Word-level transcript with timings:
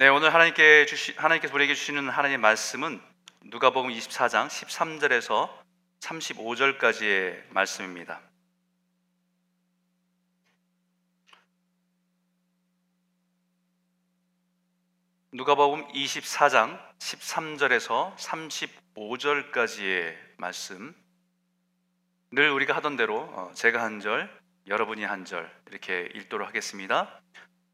네, 0.00 0.08
오늘 0.08 0.32
하나님께 0.32 0.86
주시, 0.86 1.12
하나님께서 1.14 1.54
우리에게 1.54 1.74
주시는 1.74 2.08
하나님의 2.08 2.38
말씀은 2.38 3.02
누가복음 3.42 3.90
24장 3.90 4.48
13절에서 4.48 5.50
35절까지의 6.00 7.42
말씀입니다. 7.50 8.22
누가복음 15.32 15.88
24장 15.88 16.80
13절에서 16.98 18.16
35절까지의 18.16 20.16
말씀. 20.38 20.94
늘 22.30 22.50
우리가 22.52 22.74
하던 22.76 22.96
대로 22.96 23.28
어, 23.34 23.52
제가 23.52 23.82
한 23.82 24.00
절, 24.00 24.34
여러분이 24.66 25.04
한 25.04 25.26
절 25.26 25.54
이렇게 25.70 26.08
읽도록 26.14 26.48
하겠습니다. 26.48 27.20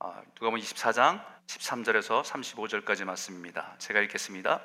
어, 0.01 0.21
누가복음 0.35 0.59
24장 0.59 1.36
13절에서 1.47 2.23
35절까지 2.23 3.05
말씀입니다. 3.05 3.75
제가 3.79 4.01
읽겠습니다. 4.01 4.63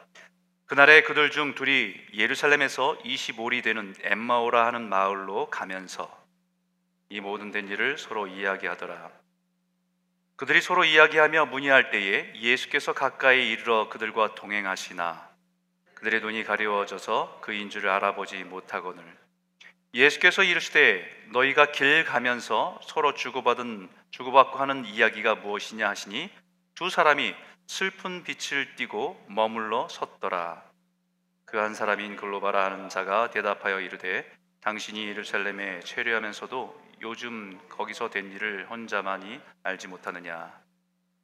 그날에 0.65 1.03
그들 1.03 1.31
중 1.31 1.53
둘이 1.53 1.93
예루살렘에서 2.13 2.97
25리 3.03 3.63
되는 3.63 3.93
엠마오라 4.01 4.65
하는 4.65 4.87
마을로 4.87 5.49
가면서 5.49 6.09
이 7.09 7.19
모든 7.19 7.51
된 7.51 7.67
일을 7.67 7.97
서로 7.97 8.27
이야기하더라. 8.27 9.11
그들이 10.37 10.61
서로 10.61 10.85
이야기하며 10.85 11.47
문의할 11.47 11.91
때에 11.91 12.33
예수께서 12.35 12.93
가까이 12.93 13.51
이르러 13.51 13.89
그들과 13.89 14.33
동행하시나 14.33 15.29
그들의 15.93 16.21
눈이 16.21 16.45
가려워져서 16.45 17.41
그인 17.41 17.69
줄을 17.69 17.89
알아보지 17.89 18.43
못하거늘 18.45 19.03
예수께서 19.93 20.41
이르시되 20.41 21.27
너희가 21.31 21.71
길 21.73 22.05
가면서 22.05 22.79
서로 22.83 23.13
주고받은 23.13 23.89
주고받고 24.09 24.57
하는 24.57 24.85
이야기가 24.85 25.35
무엇이냐 25.35 25.87
하시니 25.89 26.31
두 26.81 26.89
사람이 26.89 27.35
슬픈 27.67 28.23
빛을 28.23 28.75
띠고 28.75 29.27
머물러 29.29 29.87
섰더라. 29.87 30.63
그 31.45 31.59
한 31.59 31.75
사람인 31.75 32.15
글로바라 32.15 32.65
하는 32.65 32.89
자가 32.89 33.29
대답하여 33.29 33.79
이르되 33.81 34.27
당신이 34.61 35.07
예루살렘에 35.09 35.81
체류하면서도 35.81 36.81
요즘 37.01 37.59
거기서 37.69 38.09
된 38.09 38.31
일을 38.31 38.67
혼자만이 38.67 39.39
알지 39.61 39.89
못하느냐. 39.89 40.51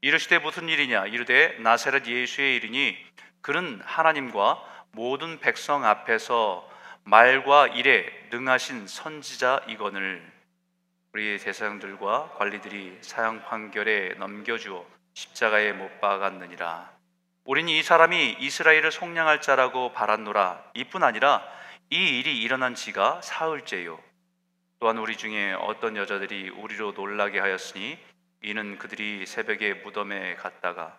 이르시되 0.02 0.38
무슨 0.38 0.70
일이냐 0.70 1.08
이르되 1.08 1.58
나사렛 1.62 2.06
예수의 2.06 2.58
일이니 2.58 2.96
그는 3.42 3.82
하나님과 3.84 4.86
모든 4.92 5.40
백성 5.40 5.86
앞에서 5.86 6.70
말과 7.04 7.66
일에 7.66 8.06
능하신 8.30 8.86
선지자이거늘 8.86 10.22
우리 11.14 11.40
대상들과 11.40 12.36
관리들이 12.38 13.00
사형 13.02 13.42
판결에 13.42 14.10
넘겨주어 14.20 14.97
십자가에 15.18 15.74
못 15.74 16.00
박았느니라. 16.00 16.92
우리는 17.44 17.70
이 17.70 17.82
사람이 17.82 18.38
이스라엘을 18.40 18.92
속량할 18.92 19.42
자라고 19.42 19.92
바랐노라. 19.92 20.64
이뿐 20.76 21.02
아니라 21.02 21.44
이 21.90 22.20
일이 22.20 22.40
일어난 22.40 22.76
지가 22.76 23.22
사흘째요. 23.24 24.00
또한 24.80 25.00
우리 25.00 25.18
중에 25.18 25.54
어떤 25.54 25.98
여자들이 25.98 26.52
우리로 26.52 26.92
놀라게 26.92 27.40
하였으니 27.40 27.98
이는 28.44 28.78
그들이 28.78 29.26
새벽에 29.26 29.74
무덤에 29.74 30.36
갔다가 30.36 30.96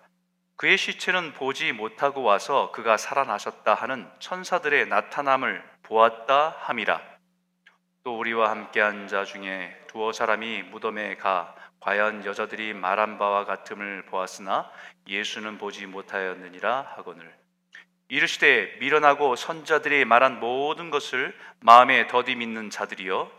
그의 0.57 0.79
시체는 0.79 1.35
보지 1.35 1.71
못하고 1.71 2.25
와서 2.25 2.73
그가 2.73 2.97
살아나셨다 2.97 3.73
하는 3.73 4.11
천사들의 4.19 4.89
나타남을 4.89 5.63
보았다 5.85 6.57
함이라. 6.59 7.01
또 8.03 8.19
우리와 8.19 8.51
함께한 8.51 9.07
자 9.07 9.25
중에 9.25 9.81
두어 9.87 10.13
사람이 10.13 10.65
무덤에 10.65 11.15
가 11.19 11.55
과연 11.81 12.25
여자들이 12.25 12.75
말한 12.75 13.19
바와 13.19 13.45
같음을 13.45 14.05
보았으나 14.07 14.71
예수는 15.07 15.59
보지 15.59 15.87
못하였느니라 15.87 16.95
하거늘. 16.97 17.35
이르시되 18.09 18.79
미련하고 18.81 19.37
선자들이 19.37 20.05
말한 20.05 20.41
모든 20.41 20.91
것을 20.91 21.37
마음에 21.61 22.07
더디 22.07 22.37
믿는 22.37 22.71
자들이여 22.71 23.31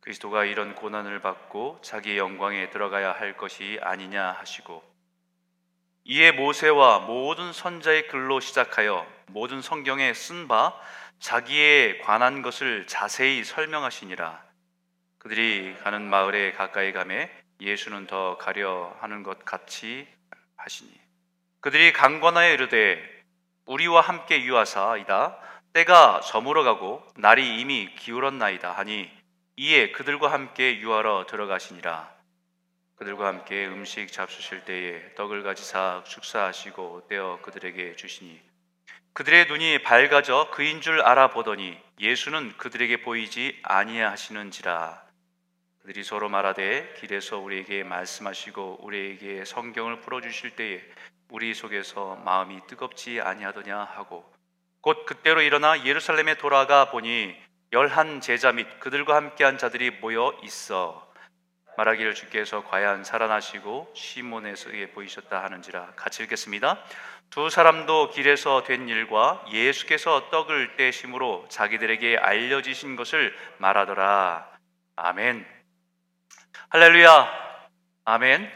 그리스도가 0.00 0.44
이런 0.44 0.74
고난을 0.74 1.20
받고 1.20 1.80
자기의 1.82 2.18
영광에 2.18 2.70
들어가야 2.70 3.12
할 3.12 3.36
것이 3.36 3.78
아니냐 3.82 4.32
하시고 4.32 4.82
이에 6.04 6.32
모세와 6.32 7.00
모든 7.00 7.52
선자의 7.52 8.08
글로 8.08 8.40
시작하여 8.40 9.06
모든 9.28 9.62
성경에 9.62 10.12
쓴 10.12 10.48
바 10.48 10.78
자기에 11.20 11.98
관한 11.98 12.42
것을 12.42 12.88
자세히 12.88 13.44
설명하시니라. 13.44 14.42
그들이 15.18 15.76
가는 15.84 16.02
마을에 16.02 16.50
가까이 16.50 16.92
가매 16.92 17.30
예수는 17.62 18.06
더 18.06 18.36
가려 18.38 18.96
하는 19.00 19.22
것 19.22 19.44
같이 19.44 20.06
하시니. 20.56 20.90
그들이 21.60 21.92
강권하여 21.92 22.52
이르되 22.52 23.00
우리와 23.66 24.00
함께 24.00 24.42
유하사이다. 24.42 25.38
때가 25.72 26.20
저물어가고 26.20 27.06
날이 27.16 27.60
이미 27.60 27.94
기울었나이다 27.94 28.72
하니 28.72 29.10
이에 29.56 29.92
그들과 29.92 30.32
함께 30.32 30.78
유하러 30.78 31.26
들어가시니라. 31.28 32.12
그들과 32.96 33.26
함께 33.26 33.66
음식 33.66 34.12
잡수실 34.12 34.64
때에 34.64 35.14
떡을 35.14 35.42
가지사 35.42 36.04
축사하시고 36.06 37.06
떼어 37.08 37.40
그들에게 37.42 37.96
주시니. 37.96 38.40
그들의 39.12 39.46
눈이 39.46 39.82
밝아져 39.82 40.50
그인 40.52 40.80
줄 40.80 41.02
알아보더니 41.02 41.78
예수는 42.00 42.56
그들에게 42.56 43.02
보이지 43.02 43.60
아니하시는지라 43.62 45.01
그들이 45.82 46.04
서로 46.04 46.28
말하되 46.28 46.94
길에서 47.00 47.38
우리에게 47.38 47.82
말씀하시고 47.82 48.78
우리에게 48.82 49.44
성경을 49.44 50.00
풀어 50.00 50.20
주실 50.20 50.54
때에 50.54 50.80
우리 51.28 51.54
속에서 51.54 52.14
마음이 52.24 52.60
뜨겁지 52.68 53.20
아니하더냐 53.20 53.76
하고 53.78 54.24
곧 54.80 55.04
그때로 55.06 55.42
일어나 55.42 55.84
예루살렘에 55.84 56.36
돌아가 56.36 56.90
보니 56.90 57.34
열한 57.72 58.20
제자 58.20 58.52
및 58.52 58.78
그들과 58.78 59.16
함께한 59.16 59.58
자들이 59.58 59.90
모여 59.90 60.38
있어 60.44 61.12
말하기를 61.76 62.14
주께서 62.14 62.62
과연 62.62 63.02
살아나시고 63.02 63.92
시몬에게 63.96 64.92
보이셨다 64.92 65.42
하는지라 65.42 65.94
같이 65.96 66.22
읽겠습니다. 66.22 66.78
두 67.30 67.50
사람도 67.50 68.10
길에서 68.10 68.62
된 68.62 68.88
일과 68.88 69.44
예수께서 69.50 70.30
떡을 70.30 70.76
떼심으로 70.76 71.46
자기들에게 71.48 72.18
알려지신 72.18 72.94
것을 72.94 73.34
말하더라. 73.58 74.48
아멘. 74.94 75.61
할렐루야. 76.72 77.68
아멘. 78.06 78.50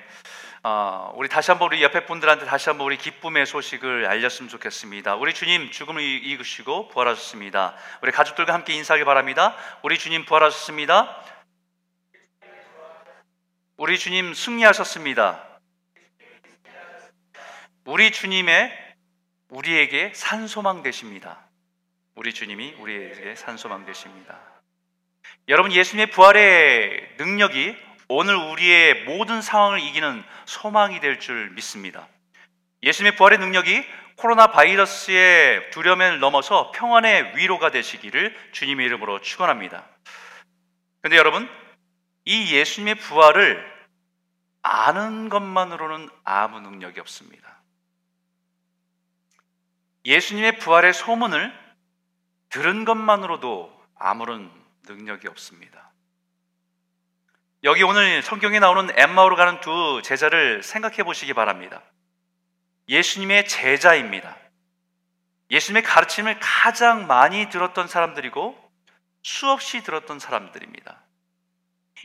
어, 0.62 1.12
우리 1.16 1.28
다시 1.28 1.50
한번 1.50 1.66
우리 1.66 1.82
옆에 1.82 2.06
분들한테 2.06 2.46
다시 2.46 2.70
한번 2.70 2.86
우리 2.86 2.96
기쁨의 2.96 3.44
소식을 3.44 4.06
알렸으면 4.06 4.48
좋겠습니다. 4.48 5.16
우리 5.16 5.34
주님 5.34 5.70
죽음을 5.70 6.02
이기시고 6.02 6.88
부활하셨습니다. 6.88 7.76
우리 8.00 8.12
가족들과 8.12 8.54
함께 8.54 8.72
인사하기 8.72 9.04
바랍니다. 9.04 9.54
우리 9.82 9.98
주님 9.98 10.24
부활하셨습니다. 10.24 11.24
우리 13.76 13.98
주님 13.98 14.32
승리하셨습니다. 14.32 15.60
우리 17.84 18.10
주님의 18.12 18.94
우리에게 19.50 20.12
산소망 20.14 20.82
되십니다. 20.82 21.50
우리 22.14 22.32
주님이 22.32 22.76
우리에게 22.78 23.34
산소망 23.34 23.84
되십니다. 23.84 24.40
여러분 25.48 25.70
예수님의 25.70 26.12
부활의 26.12 27.16
능력이 27.18 27.84
오늘 28.08 28.36
우리의 28.36 29.04
모든 29.04 29.42
상황을 29.42 29.80
이기는 29.80 30.22
소망이 30.44 31.00
될 31.00 31.18
줄 31.18 31.50
믿습니다. 31.50 32.08
예수님의 32.82 33.16
부활의 33.16 33.38
능력이 33.38 33.84
코로나 34.16 34.46
바이러스의 34.48 35.70
두려움을 35.70 36.20
넘어서 36.20 36.70
평안의 36.72 37.36
위로가 37.36 37.70
되시기를 37.70 38.36
주님의 38.52 38.86
이름으로 38.86 39.20
축원합니다. 39.20 39.84
근데 41.02 41.16
여러분, 41.16 41.48
이 42.24 42.54
예수님의 42.54 42.96
부활을 42.96 43.76
아는 44.62 45.28
것만으로는 45.28 46.08
아무 46.24 46.60
능력이 46.60 46.98
없습니다. 47.00 47.60
예수님의 50.04 50.58
부활의 50.58 50.94
소문을 50.94 51.52
들은 52.48 52.84
것만으로도 52.84 53.84
아무런 53.98 54.50
능력이 54.88 55.28
없습니다. 55.28 55.90
여기 57.66 57.82
오늘 57.82 58.22
성경에 58.22 58.60
나오는 58.60 58.96
엠마오로 58.96 59.34
가는 59.34 59.60
두 59.60 60.00
제자를 60.04 60.62
생각해 60.62 61.02
보시기 61.02 61.34
바랍니다. 61.34 61.82
예수님의 62.88 63.48
제자입니다. 63.48 64.36
예수님의 65.50 65.82
가르침을 65.82 66.38
가장 66.38 67.08
많이 67.08 67.48
들었던 67.48 67.88
사람들이고 67.88 68.56
수없이 69.24 69.82
들었던 69.82 70.20
사람들입니다. 70.20 71.00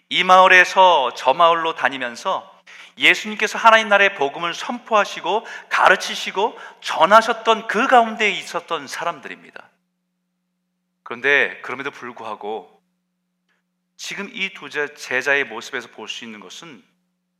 이 0.09 0.23
마을에서 0.23 1.13
저 1.13 1.35
마을로 1.35 1.75
다니면서 1.75 2.51
예수님께서 2.97 3.59
하나님 3.59 3.87
나라의 3.87 4.15
복음을 4.15 4.55
선포하시고 4.55 5.45
가르치시고 5.69 6.57
전하셨던 6.81 7.67
그 7.67 7.85
가운데 7.85 8.31
있었던 8.31 8.87
사람들입니다. 8.87 9.69
그런데 11.03 11.61
그럼에도 11.61 11.91
불구하고 11.91 12.80
지금 14.01 14.29
이 14.33 14.49
두 14.55 14.67
제자의 14.67 15.43
모습에서 15.43 15.89
볼 15.89 16.07
수 16.07 16.25
있는 16.25 16.39
것은 16.39 16.83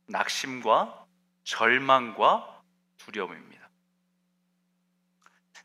낙심과 0.06 1.06
절망과 1.42 2.62
두려움입니다. 2.98 3.68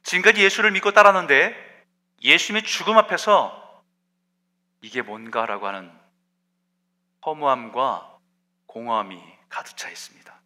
지금까지 0.01 0.43
예수를 0.43 0.71
믿고 0.71 0.93
따랐는데 0.93 1.85
예수님의 2.23 2.63
죽음 2.63 2.97
앞에서 2.97 3.83
이게 4.81 5.03
뭔가라고 5.03 5.67
하는 5.67 5.91
허무함과 7.27 8.17
공허함이 8.65 9.21
가득 9.49 9.77
차 9.77 9.89
있습니다. 9.89 10.41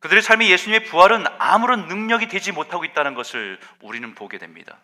그들의 0.00 0.22
삶이 0.22 0.50
예수님의 0.50 0.84
부활은 0.84 1.24
아무런 1.38 1.88
능력이 1.88 2.28
되지 2.28 2.52
못하고 2.52 2.84
있다는 2.84 3.14
것을 3.14 3.58
우리는 3.80 4.14
보게 4.14 4.36
됩니다. 4.36 4.78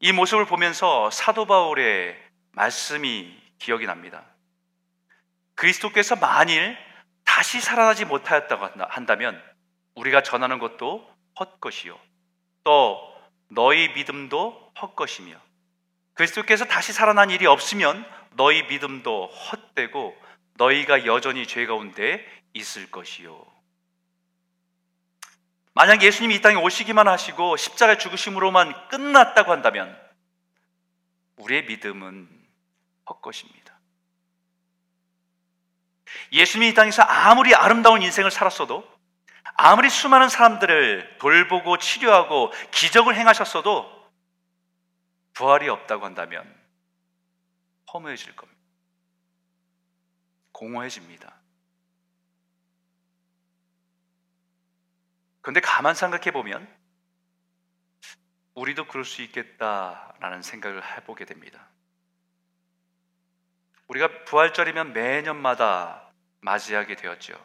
이 0.00 0.12
모습을 0.12 0.46
보면서 0.46 1.10
사도 1.10 1.46
바울의 1.46 2.16
말씀이 2.52 3.36
기억이 3.58 3.86
납니다. 3.86 4.24
그리스도께서 5.56 6.14
만일 6.16 6.76
다시 7.24 7.60
살아나지 7.60 8.04
못하였다고 8.04 8.84
한다면 8.88 9.42
우리가 9.96 10.22
전하는 10.22 10.60
것도 10.60 11.08
헛것이요. 11.40 11.98
또 12.62 13.14
너희 13.48 13.92
믿음도 13.94 14.72
헛것이며 14.80 15.36
그리스도께서 16.14 16.64
다시 16.64 16.92
살아난 16.92 17.30
일이 17.30 17.46
없으면 17.46 18.04
너희 18.32 18.62
믿음도 18.64 19.26
헛되고 19.26 20.16
너희가 20.54 21.06
여전히 21.06 21.46
죄 21.46 21.66
가운데 21.66 22.24
있을 22.52 22.90
것이요. 22.90 23.44
만약 25.78 26.02
예수님이 26.02 26.34
이 26.34 26.40
땅에 26.40 26.56
오시기만 26.56 27.06
하시고 27.06 27.56
십자가 27.56 27.96
죽으심으로만 27.96 28.88
끝났다고 28.88 29.52
한다면 29.52 29.96
우리의 31.36 31.66
믿음은 31.66 32.28
헛것입니다. 33.08 33.78
예수님이 36.32 36.72
이 36.72 36.74
땅에서 36.74 37.02
아무리 37.02 37.54
아름다운 37.54 38.02
인생을 38.02 38.32
살았어도 38.32 38.92
아무리 39.54 39.88
수많은 39.88 40.28
사람들을 40.28 41.18
돌보고 41.20 41.78
치료하고 41.78 42.52
기적을 42.72 43.14
행하셨어도 43.14 44.10
부활이 45.32 45.68
없다고 45.68 46.04
한다면 46.04 46.52
허무해질 47.92 48.34
겁니다. 48.34 48.60
공허해집니다. 50.50 51.37
그런데 55.48 55.60
가만 55.60 55.94
생각해 55.94 56.30
보면 56.30 56.68
우리도 58.52 58.86
그럴 58.86 59.06
수 59.06 59.22
있겠다라는 59.22 60.42
생각을 60.42 60.84
해보게 60.84 61.24
됩니다. 61.24 61.66
우리가 63.86 64.24
부활절이면 64.26 64.92
매년마다 64.92 66.12
맞이하게 66.40 66.96
되었죠. 66.96 67.42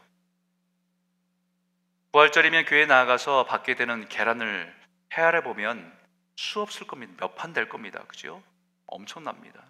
부활절이면 2.12 2.66
교회에 2.66 2.88
나아가서 2.88 3.46
받게 3.46 3.76
되는 3.76 4.10
계란을 4.10 4.76
헤아려 5.14 5.42
보면 5.42 5.98
수없을 6.36 6.86
겁니다. 6.86 7.14
몇 7.18 7.36
판 7.38 7.54
될 7.54 7.70
겁니다. 7.70 8.04
그죠? 8.10 8.44
엄청납니다. 8.86 9.64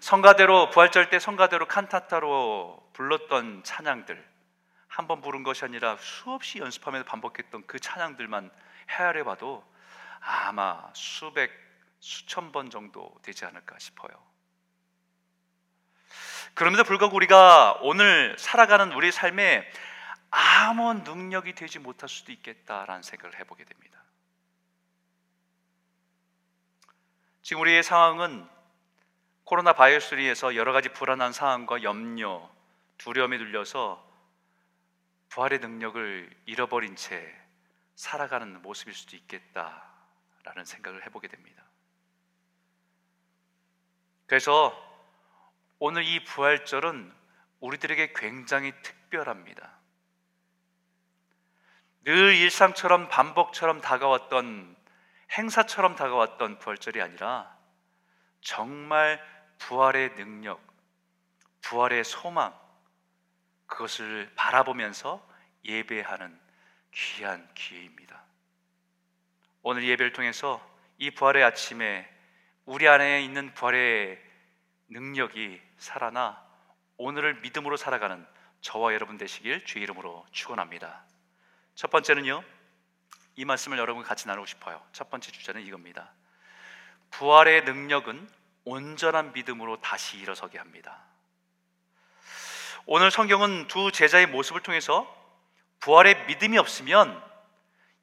성가대로 0.00 0.68
부활절 0.68 1.08
때 1.08 1.18
성가대로 1.18 1.66
칸타타로 1.66 2.90
불렀던 2.92 3.64
찬양들 3.64 4.35
한 4.96 5.06
번 5.06 5.20
부른 5.20 5.42
것이 5.42 5.62
아니라 5.62 5.98
수없이 6.00 6.58
연습하면서 6.58 7.06
반복했던 7.06 7.66
그 7.66 7.78
찬양들만 7.78 8.50
헤아려 8.88 9.24
봐도 9.24 9.62
아마 10.20 10.90
수백 10.94 11.52
수천 12.00 12.50
번 12.50 12.70
정도 12.70 13.14
되지 13.20 13.44
않을까 13.44 13.78
싶어요. 13.78 14.10
그럼에도 16.54 16.82
불구하고 16.82 17.14
우리가 17.14 17.80
오늘 17.82 18.38
살아가는 18.38 18.90
우리 18.92 19.12
삶에 19.12 19.70
아무 20.30 20.94
능력이 20.94 21.54
되지 21.54 21.78
못할 21.78 22.08
수도 22.08 22.32
있겠다라는 22.32 23.02
생각을 23.02 23.38
해보게 23.38 23.64
됩니다. 23.64 24.02
지금 27.42 27.60
우리의 27.60 27.82
상황은 27.82 28.48
코로나 29.44 29.74
바이러스로 29.74 30.22
인해서 30.22 30.56
여러 30.56 30.72
가지 30.72 30.88
불안한 30.88 31.34
상황과 31.34 31.82
염려, 31.82 32.50
두려움에 32.96 33.36
눌려서 33.36 34.05
부활의 35.28 35.58
능력을 35.60 36.30
잃어버린 36.46 36.96
채 36.96 37.34
살아가는 37.94 38.60
모습일 38.62 38.94
수도 38.94 39.16
있겠다라는 39.16 40.64
생각을 40.64 41.04
해보게 41.06 41.28
됩니다. 41.28 41.62
그래서 44.26 44.74
오늘 45.78 46.04
이 46.04 46.24
부활절은 46.24 47.12
우리들에게 47.60 48.12
굉장히 48.14 48.72
특별합니다. 48.82 49.76
늘 52.04 52.34
일상처럼 52.36 53.08
반복처럼 53.08 53.80
다가왔던 53.80 54.76
행사처럼 55.32 55.96
다가왔던 55.96 56.58
부활절이 56.58 57.02
아니라 57.02 57.56
정말 58.40 59.20
부활의 59.58 60.14
능력, 60.14 60.60
부활의 61.62 62.04
소망, 62.04 62.54
그것을 63.66 64.30
바라보면서 64.36 65.26
예배하는 65.64 66.38
귀한 66.92 67.48
기회입니다. 67.54 68.22
오늘 69.62 69.84
예배를 69.84 70.12
통해서 70.12 70.64
이 70.98 71.10
부활의 71.10 71.44
아침에 71.44 72.08
우리 72.64 72.88
안에 72.88 73.22
있는 73.22 73.52
부활의 73.54 74.22
능력이 74.88 75.60
살아나 75.78 76.42
오늘을 76.96 77.40
믿음으로 77.40 77.76
살아가는 77.76 78.26
저와 78.60 78.94
여러분 78.94 79.18
되시길 79.18 79.64
주의 79.64 79.82
이름으로 79.82 80.26
축원합니다. 80.32 81.04
첫 81.74 81.90
번째는요. 81.90 82.42
이 83.36 83.44
말씀을 83.44 83.78
여러분 83.78 84.02
같이 84.02 84.26
나누고 84.26 84.46
싶어요. 84.46 84.82
첫 84.92 85.10
번째 85.10 85.30
주제는 85.30 85.62
이겁니다. 85.62 86.10
부활의 87.10 87.64
능력은 87.64 88.28
온전한 88.64 89.32
믿음으로 89.32 89.80
다시 89.80 90.18
일어서게 90.18 90.58
합니다. 90.58 91.04
오늘 92.88 93.10
성경은 93.10 93.66
두 93.66 93.90
제자의 93.90 94.26
모습을 94.26 94.60
통해서 94.60 95.12
부활의 95.80 96.26
믿음이 96.26 96.56
없으면 96.56 97.20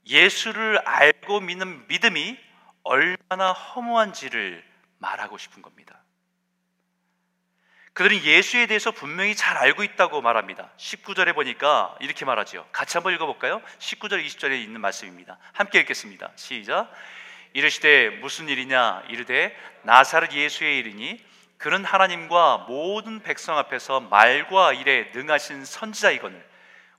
예수를 0.05 0.77
알고 0.85 1.39
믿는 1.39 1.87
믿음이 1.87 2.37
얼마나 2.83 3.53
허무한지를 3.53 4.61
말하고 4.97 5.37
싶은 5.37 5.61
겁니다. 5.61 5.97
그들은 7.93 8.23
예수에 8.23 8.65
대해서 8.65 8.91
분명히 8.91 9.35
잘 9.35 9.55
알고 9.55 9.85
있다고 9.85 10.21
말합니다. 10.21 10.69
19절에 10.75 11.33
보니까 11.33 11.95
이렇게 12.01 12.25
말하죠. 12.25 12.67
같이 12.73 12.97
한번 12.97 13.13
읽어볼까요? 13.13 13.61
19절, 13.79 14.25
20절에 14.25 14.61
있는 14.61 14.81
말씀입니다. 14.81 15.37
함께 15.53 15.79
읽겠습니다. 15.79 16.33
시작. 16.35 16.91
이르시되 17.53 18.09
무슨 18.19 18.49
일이냐? 18.49 19.03
이르되 19.07 19.55
나사렛 19.83 20.33
예수의 20.33 20.79
일이니 20.79 21.23
그는 21.57 21.85
하나님과 21.85 22.65
모든 22.67 23.21
백성 23.21 23.57
앞에서 23.57 24.01
말과 24.01 24.73
일에 24.73 25.11
능하신 25.13 25.65
선지자이거늘 25.65 26.45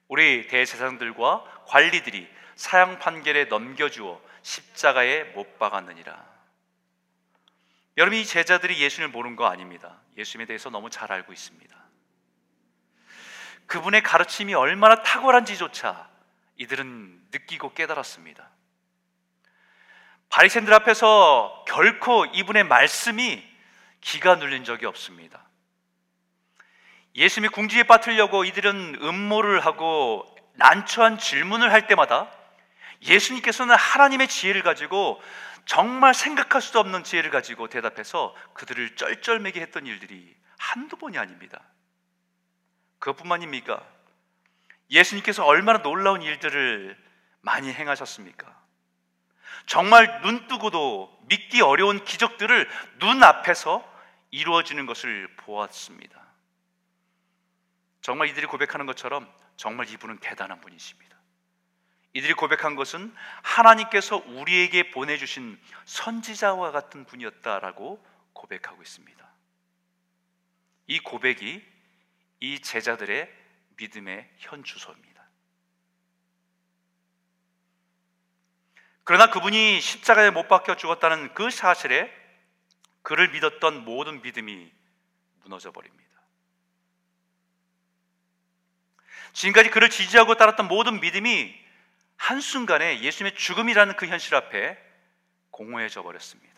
우리 0.08 0.46
대제사장들과 0.48 1.64
관리들이 1.66 2.28
사형 2.56 2.98
판결에 2.98 3.44
넘겨주어 3.46 4.20
십자가에 4.42 5.24
못 5.34 5.58
박았느니라. 5.58 6.34
여러분 7.96 8.18
이 8.18 8.24
제자들이 8.24 8.80
예수님을 8.80 9.12
모르는 9.12 9.36
거 9.36 9.46
아닙니다. 9.46 10.00
예수님에 10.16 10.46
대해서 10.46 10.70
너무 10.70 10.90
잘 10.90 11.12
알고 11.12 11.32
있습니다. 11.32 11.74
그분의 13.66 14.02
가르침이 14.02 14.54
얼마나 14.54 15.02
탁월한지조차 15.02 16.08
이들은 16.56 17.28
느끼고 17.32 17.72
깨달았습니다. 17.74 18.50
바리새인들 20.28 20.74
앞에서 20.74 21.64
결코 21.66 22.26
이분의 22.26 22.64
말씀이 22.64 23.53
기가 24.04 24.34
눌린 24.34 24.64
적이 24.64 24.84
없습니다. 24.86 25.42
예수님이 27.16 27.48
궁지에 27.48 27.84
빠뜨려고 27.84 28.44
이들은 28.44 28.98
음모를 29.00 29.64
하고 29.64 30.26
난처한 30.54 31.18
질문을 31.18 31.72
할 31.72 31.86
때마다 31.86 32.30
예수님께서는 33.02 33.74
하나님의 33.74 34.28
지혜를 34.28 34.62
가지고 34.62 35.22
정말 35.64 36.12
생각할 36.12 36.60
수도 36.60 36.80
없는 36.80 37.02
지혜를 37.02 37.30
가지고 37.30 37.68
대답해서 37.68 38.34
그들을 38.52 38.94
쩔쩔매게 38.94 39.60
했던 39.62 39.86
일들이 39.86 40.36
한두 40.58 40.96
번이 40.96 41.16
아닙니다. 41.16 41.60
그것뿐만입니까? 42.98 43.82
예수님께서 44.90 45.46
얼마나 45.46 45.80
놀라운 45.80 46.20
일들을 46.20 46.96
많이 47.40 47.72
행하셨습니까? 47.72 48.54
정말 49.66 50.20
눈 50.20 50.46
뜨고도 50.46 51.20
믿기 51.22 51.62
어려운 51.62 52.04
기적들을 52.04 52.68
눈 52.98 53.22
앞에서 53.22 53.93
이루어지는 54.34 54.84
것을 54.86 55.28
보았습니다. 55.36 56.20
정말 58.00 58.28
이들이 58.28 58.46
고백하는 58.46 58.84
것처럼 58.84 59.32
정말 59.56 59.88
이분은 59.88 60.18
대단한 60.18 60.60
분이십니다. 60.60 61.16
이들이 62.14 62.34
고백한 62.34 62.74
것은 62.74 63.14
하나님께서 63.42 64.16
우리에게 64.16 64.90
보내주신 64.90 65.56
선지자와 65.84 66.72
같은 66.72 67.04
분이었다라고 67.04 68.04
고백하고 68.32 68.82
있습니다. 68.82 69.24
이 70.88 70.98
고백이 70.98 71.64
이 72.40 72.60
제자들의 72.60 73.32
믿음의 73.76 74.30
현주소입니다. 74.38 75.22
그러나 79.04 79.30
그분이 79.30 79.80
십자가에 79.80 80.30
못 80.30 80.48
박혀 80.48 80.76
죽었다는 80.76 81.34
그 81.34 81.50
사실에 81.50 82.23
그를 83.04 83.28
믿었던 83.28 83.84
모든 83.84 84.22
믿음이 84.22 84.72
무너져 85.42 85.70
버립니다. 85.70 86.04
지금까지 89.34 89.68
그를 89.70 89.90
지지하고 89.90 90.36
따랐던 90.36 90.66
모든 90.68 91.00
믿음이 91.00 91.54
한순간에 92.16 93.00
예수님의 93.00 93.36
죽음이라는 93.36 93.96
그 93.96 94.06
현실 94.06 94.34
앞에 94.34 94.78
공허해져 95.50 96.02
버렸습니다. 96.02 96.54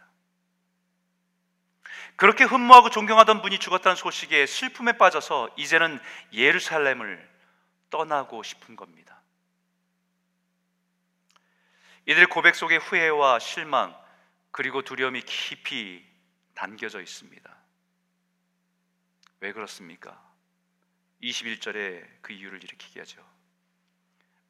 그렇게 2.14 2.44
흠모하고 2.44 2.90
존경하던 2.90 3.42
분이 3.42 3.58
죽었다는 3.58 3.96
소식에 3.96 4.46
슬픔에 4.46 4.92
빠져서 4.92 5.50
이제는 5.56 5.98
예루살렘을 6.32 7.28
떠나고 7.90 8.44
싶은 8.44 8.76
겁니다. 8.76 9.20
이들의 12.06 12.28
고백 12.28 12.54
속에 12.54 12.76
후회와 12.76 13.40
실망 13.40 13.98
그리고 14.52 14.82
두려움이 14.82 15.22
깊이 15.22 16.06
담겨져 16.56 17.00
있습니다. 17.00 17.56
왜 19.40 19.52
그렇습니까? 19.52 20.20
21절에 21.22 22.04
그 22.22 22.32
이유를 22.32 22.64
이렇게 22.64 22.98
하죠. 23.00 23.24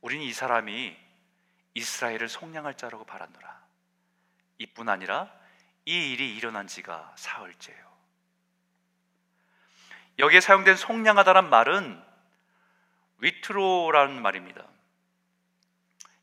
우리는 0.01 0.25
이 0.25 0.33
사람이 0.33 0.97
이스라엘을 1.75 2.29
속량할 2.29 2.77
자라고 2.77 3.05
바라노라. 3.05 3.67
이뿐 4.59 4.89
아니라 4.89 5.31
이 5.85 6.13
일이 6.13 6.35
일어난 6.37 6.67
지가 6.67 7.15
사흘째요. 7.17 7.87
여기에 10.19 10.41
사용된 10.41 10.77
속량하다란 10.77 11.51
말은 11.51 12.03
위트로라는 13.19 14.23
말입니다. 14.23 14.65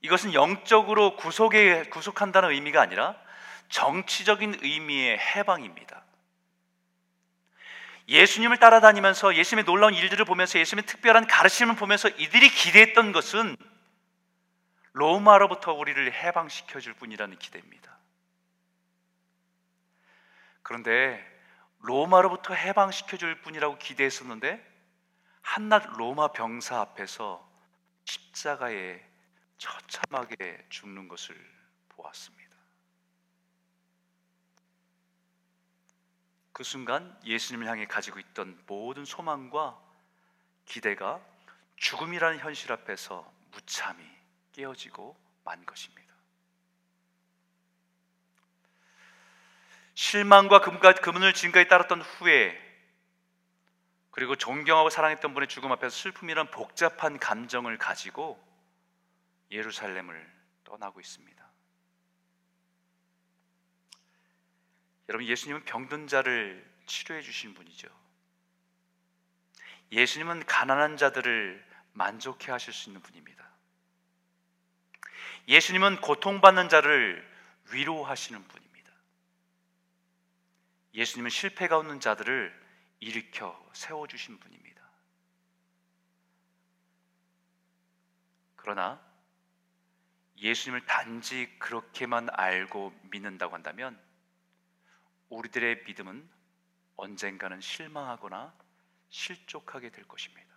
이것은 0.01 0.33
영적으로 0.33 1.15
구속에 1.15 1.83
구속한다는 1.89 2.51
의미가 2.51 2.81
아니라 2.81 3.22
정치적인 3.69 4.59
의미의 4.61 5.17
해방입니다. 5.17 6.03
예수님을 8.07 8.57
따라다니면서 8.57 9.35
예수님의 9.35 9.65
놀라운 9.65 9.93
일들을 9.93 10.25
보면서 10.25 10.59
예수님의 10.59 10.85
특별한 10.85 11.27
가르침을 11.27 11.75
보면서 11.75 12.09
이들이 12.09 12.49
기대했던 12.49 13.11
것은 13.13 13.55
로마로부터 14.93 15.73
우리를 15.73 16.11
해방시켜 16.11 16.79
줄 16.79 16.93
뿐이라는 16.93 17.37
기대입니다. 17.39 17.97
그런데 20.61 21.25
로마로부터 21.79 22.53
해방시켜 22.53 23.17
줄 23.17 23.41
뿐이라고 23.41 23.77
기대했었는데 23.77 24.73
한낱 25.41 25.97
로마 25.97 26.29
병사 26.29 26.79
앞에서 26.79 27.45
십자가에 28.05 29.01
처참하게 29.57 30.65
죽는 30.69 31.07
것을 31.07 31.35
보았습니다. 31.89 32.42
그 36.53 36.63
순간 36.63 37.19
예수님을 37.25 37.67
향해 37.67 37.85
가지고 37.87 38.19
있던 38.19 38.61
모든 38.67 39.05
소망과 39.05 39.79
기대가 40.65 41.19
죽음이라는 41.77 42.39
현실 42.39 42.71
앞에서 42.71 43.29
무참히 43.51 44.07
깨어지고 44.53 45.17
만 45.43 45.65
것입니다. 45.65 46.13
실망과 49.95 50.61
그분을 50.61 51.33
지금까지 51.33 51.67
따랐던 51.67 52.01
후에 52.01 52.59
그리고 54.11 54.35
존경하고 54.35 54.91
사랑했던 54.91 55.33
분의 55.33 55.49
죽음 55.49 55.71
앞에서 55.71 55.89
슬픔이란 55.89 56.51
복잡한 56.51 57.17
감정을 57.17 57.79
가지고 57.79 58.41
예루살렘을 59.49 60.31
떠나고 60.63 60.99
있습니다. 60.99 61.42
여러분 65.09 65.27
예수님은 65.27 65.65
병든 65.65 66.07
자를 66.07 66.65
치료해 66.85 67.21
주신 67.21 67.53
분이죠. 67.53 67.87
예수님은 69.91 70.45
가난한 70.45 70.97
자들을 70.97 71.63
만족해 71.93 72.51
하실 72.51 72.73
수 72.73 72.89
있는 72.89 73.01
분입니다. 73.01 73.47
예수님은 75.47 76.01
고통받는 76.01 76.69
자를 76.69 77.29
위로하시는 77.71 78.47
분입니다. 78.47 78.91
예수님은 80.93 81.29
실패가 81.29 81.77
없는 81.77 81.99
자들을 81.99 82.61
일으켜 82.99 83.59
세워 83.73 84.07
주신 84.07 84.39
분입니다. 84.39 84.81
그러나 88.55 89.01
예수님을 90.37 90.85
단지 90.85 91.53
그렇게만 91.59 92.29
알고 92.31 92.93
믿는다고 93.11 93.53
한다면 93.53 93.99
우리들의 95.33 95.83
믿음은 95.85 96.29
언젠가는 96.95 97.59
실망하거나 97.59 98.53
실족하게 99.09 99.89
될 99.89 100.03
것입니다. 100.05 100.53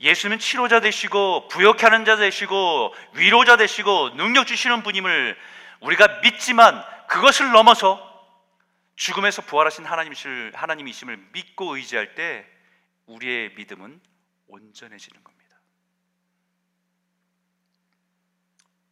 예수는 0.00 0.38
치료자 0.38 0.80
되시고 0.80 1.48
부역하는 1.48 2.04
자 2.04 2.16
되시고 2.16 2.94
위로자 3.14 3.56
되시고 3.56 4.10
능력 4.16 4.46
주시는 4.46 4.82
분임을 4.82 5.38
우리가 5.80 6.20
믿지만 6.20 6.82
그것을 7.08 7.50
넘어서 7.52 8.04
죽음에서 8.96 9.42
부활하신 9.42 9.84
하나님이실 9.84 10.52
하나님이심을 10.54 11.28
믿고 11.32 11.76
의지할 11.76 12.14
때 12.14 12.46
우리의 13.06 13.54
믿음은 13.54 14.00
온전해지는 14.48 15.24
겁니다. 15.24 15.36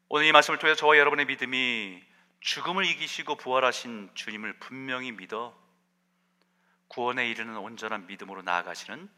오늘 0.09 0.27
이 0.27 0.33
말씀을 0.33 0.59
통해 0.59 0.75
저와 0.75 0.97
여러분의 0.97 1.27
믿음이 1.27 2.14
죽음을 2.45 2.85
이기시고 2.85 3.37
부활하신 3.37 4.11
주님을 4.13 4.59
분명히 4.59 5.13
믿어 5.13 5.59
구원에 6.89 7.27
이르는 7.31 7.57
온전한 7.57 8.07
믿음으로 8.07 8.43
나아가시는 8.43 9.09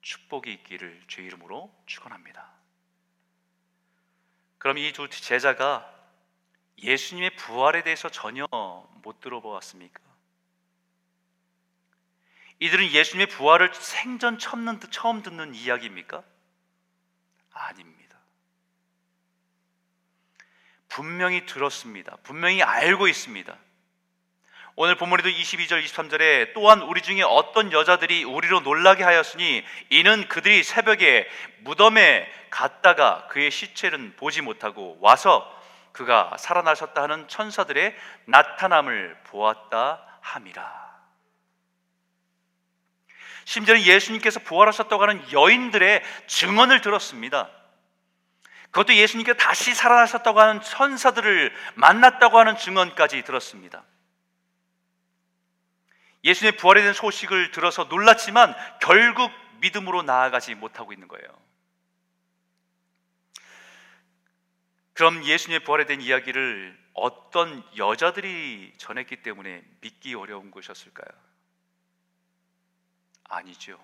축복이 0.00 0.52
있기를 0.52 1.02
주 1.08 1.22
이름으로 1.22 1.74
축원합니다. 1.86 2.52
그럼 4.58 4.78
이 4.78 4.92
두 4.92 5.08
제자가 5.10 5.92
예수님의 6.78 7.34
부활에 7.34 7.82
대해서 7.82 8.08
전혀 8.08 8.46
못 9.02 9.20
들어보았습니까? 9.20 10.00
이들은 12.60 12.92
예수님의 12.92 13.26
부활을 13.26 13.74
생전 13.74 14.38
처음 14.38 15.22
듣는 15.22 15.56
이야기입니까? 15.56 16.22
아닙니다. 17.50 17.91
분명히 20.92 21.46
들었습니다. 21.46 22.16
분명히 22.22 22.62
알고 22.62 23.08
있습니다. 23.08 23.56
오늘 24.76 24.94
본문에도 24.94 25.28
22절, 25.28 25.84
23절에 25.84 26.52
또한 26.54 26.82
우리 26.82 27.00
중에 27.02 27.22
어떤 27.22 27.72
여자들이 27.72 28.24
우리로 28.24 28.60
놀라게 28.60 29.02
하였으니 29.02 29.64
이는 29.90 30.28
그들이 30.28 30.62
새벽에 30.62 31.26
무덤에 31.60 32.30
갔다가 32.50 33.26
그의 33.28 33.50
시체는 33.50 34.16
보지 34.16 34.42
못하고 34.42 34.98
와서 35.00 35.50
그가 35.92 36.36
살아나셨다 36.38 37.02
하는 37.02 37.26
천사들의 37.28 37.94
나타남을 38.26 39.16
보았다 39.24 40.02
함이라. 40.20 40.92
심지어는 43.44 43.82
예수님께서 43.82 44.40
부활하셨다고 44.40 45.02
하는 45.02 45.32
여인들의 45.32 46.02
증언을 46.26 46.80
들었습니다. 46.80 47.50
그것도 48.72 48.94
예수님께서 48.94 49.36
다시 49.36 49.74
살아나셨다고 49.74 50.40
하는 50.40 50.60
천사들을 50.62 51.54
만났다고 51.74 52.38
하는 52.38 52.56
증언까지 52.56 53.22
들었습니다. 53.22 53.84
예수님의 56.24 56.56
부활에 56.56 56.80
대한 56.80 56.94
소식을 56.94 57.50
들어서 57.50 57.84
놀랐지만 57.84 58.54
결국 58.80 59.30
믿음으로 59.60 60.02
나아가지 60.02 60.54
못하고 60.54 60.92
있는 60.92 61.06
거예요. 61.06 61.26
그럼 64.94 65.22
예수님의 65.22 65.64
부활에 65.64 65.84
대한 65.84 66.00
이야기를 66.00 66.78
어떤 66.94 67.62
여자들이 67.76 68.72
전했기 68.78 69.22
때문에 69.22 69.62
믿기 69.80 70.14
어려운 70.14 70.50
것이었을까요? 70.50 71.08
아니죠. 73.24 73.78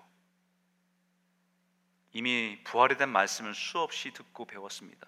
이미 2.13 2.59
부활에 2.63 2.95
대한 2.95 3.09
말씀을 3.09 3.53
수없이 3.53 4.11
듣고 4.11 4.45
배웠습니다. 4.45 5.07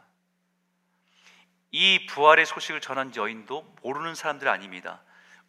이 1.71 2.05
부활의 2.07 2.45
소식을 2.45 2.81
전한 2.81 3.15
여인도 3.15 3.75
모르는 3.81 4.13
사람들 4.13 4.47
아닙니다. 4.47 5.01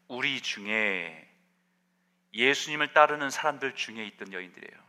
우리 0.08 0.40
중에 0.40 1.28
예수님을 2.32 2.94
따르는 2.94 3.30
사람들 3.30 3.74
중에 3.74 4.04
있던 4.06 4.32
여인들이에요. 4.32 4.82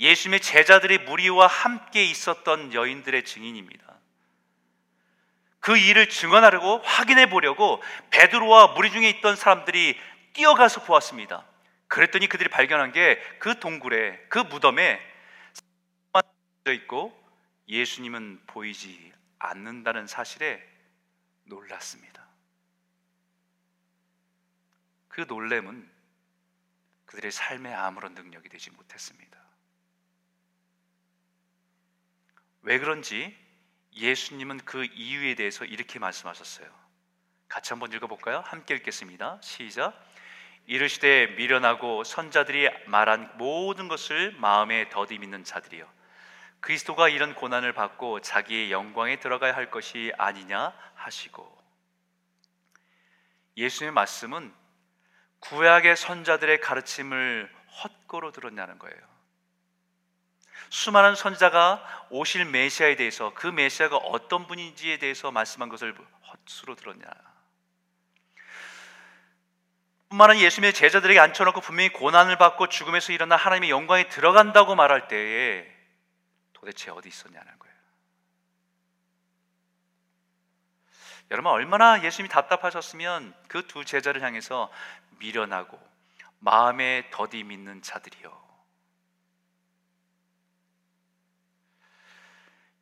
예수님의 0.00 0.40
제자들의 0.40 0.98
무리와 0.98 1.46
함께 1.46 2.04
있었던 2.04 2.74
여인들의 2.74 3.24
증인입니다. 3.24 3.98
그 5.60 5.76
일을 5.76 6.08
증언하려고 6.08 6.78
확인해 6.78 7.28
보려고 7.28 7.82
베드로와 8.10 8.68
무리 8.68 8.90
중에 8.90 9.08
있던 9.10 9.36
사람들이 9.36 9.98
뛰어가서 10.32 10.84
보았습니다. 10.84 11.46
그랬더니 11.86 12.28
그들이 12.28 12.48
발견한 12.48 12.92
게 12.92 13.20
그 13.38 13.58
동굴에 13.58 14.18
그 14.28 14.38
무덤에 14.38 14.98
져 14.98 15.09
있고 16.68 17.18
예수님은 17.68 18.42
보이지 18.46 19.12
않는다는 19.38 20.06
사실에 20.06 20.62
놀랐습니다. 21.44 22.26
그 25.08 25.22
놀램은 25.22 25.90
그들의 27.06 27.32
삶에 27.32 27.72
아무런 27.72 28.14
능력이 28.14 28.48
되지 28.48 28.70
못했습니다. 28.70 29.38
왜 32.62 32.78
그런지 32.78 33.36
예수님은 33.94 34.58
그 34.58 34.84
이유에 34.84 35.34
대해서 35.34 35.64
이렇게 35.64 35.98
말씀하셨어요. 35.98 36.68
같이 37.48 37.72
한번 37.72 37.92
읽어볼까요? 37.92 38.40
함께 38.40 38.74
읽겠습니다. 38.74 39.40
시작. 39.42 40.00
이르시되 40.66 41.28
미련하고 41.36 42.04
선자들이 42.04 42.68
말한 42.86 43.38
모든 43.38 43.88
것을 43.88 44.32
마음에 44.32 44.88
더디 44.90 45.18
믿는 45.18 45.42
자들이여 45.42 45.99
그리스도가 46.60 47.08
이런 47.08 47.34
고난을 47.34 47.72
받고 47.72 48.20
자기의 48.20 48.70
영광에 48.70 49.18
들어가야 49.18 49.54
할 49.54 49.70
것이 49.70 50.12
아니냐 50.18 50.72
하시고 50.94 51.58
예수님의 53.56 53.92
말씀은 53.92 54.54
구약의 55.40 55.96
선자들의 55.96 56.60
가르침을 56.60 57.50
헛고로 57.82 58.32
들었냐는 58.32 58.78
거예요. 58.78 58.98
수많은 60.68 61.14
선자가 61.14 62.06
오실 62.10 62.44
메시아에 62.44 62.96
대해서 62.96 63.32
그 63.34 63.46
메시아가 63.46 63.96
어떤 63.96 64.46
분인지에 64.46 64.98
대해서 64.98 65.30
말씀한 65.30 65.68
것을 65.68 65.96
헛수로 66.22 66.76
들었냐. 66.76 67.06
뿐만 70.10 70.30
아니라 70.30 70.44
예수님의 70.44 70.74
제자들에게 70.74 71.18
앉혀놓고 71.18 71.60
분명히 71.60 71.90
고난을 71.90 72.36
받고 72.36 72.68
죽음에서 72.68 73.12
일어나 73.12 73.36
하나님의 73.36 73.70
영광에 73.70 74.08
들어간다고 74.08 74.74
말할 74.74 75.08
때에 75.08 75.79
도대체 76.60 76.90
어디 76.90 77.08
있었냐는 77.08 77.58
거예요. 77.58 77.74
여러분 81.30 81.52
얼마나 81.52 82.02
예수님이 82.02 82.28
답답하셨으면 82.28 83.34
그 83.48 83.66
두 83.66 83.84
제자를 83.84 84.22
향해서 84.22 84.70
미련하고 85.18 85.80
마음에 86.40 87.08
더디 87.10 87.42
믿는 87.44 87.82
자들이요. 87.82 88.40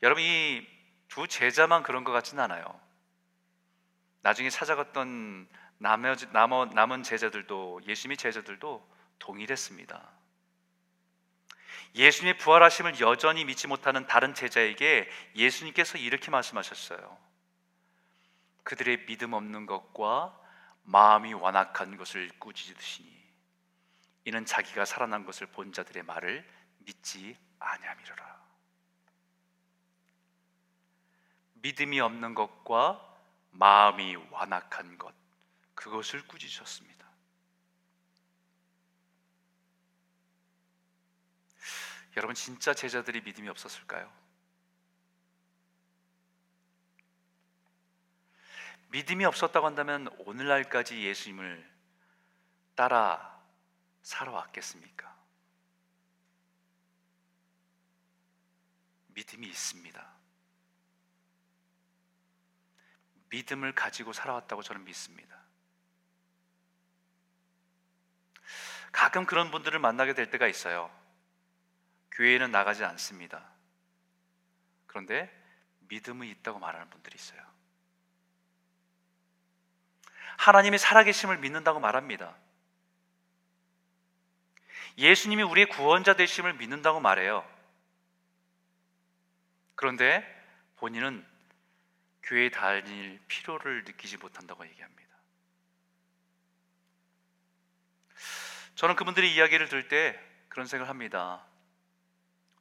여러분 0.02 0.22
이 0.22 0.78
두 1.08 1.26
제자만 1.26 1.82
그런 1.82 2.04
것 2.04 2.12
같지는 2.12 2.44
않아요. 2.44 2.80
나중에 4.20 4.50
찾아갔던 4.50 5.48
남은 5.78 7.02
제자들도 7.02 7.80
예수님의 7.86 8.16
제자들도 8.18 8.88
동일했습니다. 9.18 10.17
예수님의 11.94 12.38
부활하심을 12.38 13.00
여전히 13.00 13.44
믿지 13.44 13.66
못하는 13.66 14.06
다른 14.06 14.34
제자에게 14.34 15.08
예수님께서 15.34 15.98
이렇게 15.98 16.30
말씀하셨어요. 16.30 17.18
그들의 18.62 19.06
믿음 19.06 19.32
없는 19.32 19.66
것과 19.66 20.38
마음이 20.84 21.34
완악한 21.34 21.96
것을 21.96 22.30
꾸짖으시니 22.38 23.18
이는 24.24 24.44
자기가 24.44 24.84
살아난 24.84 25.24
것을 25.24 25.46
본 25.46 25.72
자들의 25.72 26.02
말을 26.02 26.46
믿지 26.80 27.36
아니함이로라. 27.58 28.38
믿음이 31.54 32.00
없는 32.00 32.34
것과 32.34 33.04
마음이 33.50 34.16
완악한 34.30 34.98
것 34.98 35.14
그것을 35.74 36.26
꾸짖으셨습니다. 36.26 36.97
여러분 42.18 42.34
진짜 42.34 42.74
제자들이 42.74 43.20
믿음이 43.20 43.48
없었을까요? 43.48 44.12
믿음이 48.88 49.24
없었다고 49.24 49.64
한다면 49.64 50.08
오늘날까지 50.26 51.00
예수님을 51.00 51.64
따라 52.74 53.40
살아왔겠습니까? 54.02 55.16
믿음이 59.06 59.46
있습니다. 59.46 60.12
믿음을 63.28 63.76
가지고 63.76 64.12
살아왔다고 64.12 64.62
저는 64.64 64.82
믿습니다. 64.82 65.38
가끔 68.90 69.24
그런 69.24 69.52
분들을 69.52 69.78
만나게 69.78 70.14
될 70.14 70.30
때가 70.30 70.48
있어요. 70.48 70.97
교회에는 72.18 72.50
나가지 72.50 72.84
않습니다. 72.84 73.48
그런데 74.88 75.32
믿음이 75.88 76.28
있다고 76.30 76.58
말하는 76.58 76.90
분들이 76.90 77.14
있어요. 77.14 77.40
하나님의 80.36 80.80
살아계심을 80.80 81.38
믿는다고 81.38 81.78
말합니다. 81.78 82.36
예수님이 84.98 85.44
우리의 85.44 85.68
구원자 85.68 86.14
되심을 86.14 86.54
믿는다고 86.54 86.98
말해요. 86.98 87.48
그런데 89.76 90.26
본인은 90.76 91.24
교회에 92.24 92.50
다닐 92.50 93.20
필요를 93.28 93.84
느끼지 93.84 94.16
못한다고 94.16 94.66
얘기합니다. 94.66 95.08
저는 98.74 98.96
그분들의 98.96 99.32
이야기를 99.32 99.68
들을 99.68 99.86
때 99.86 100.20
그런 100.48 100.66
생각을 100.66 100.90
합니다. 100.90 101.44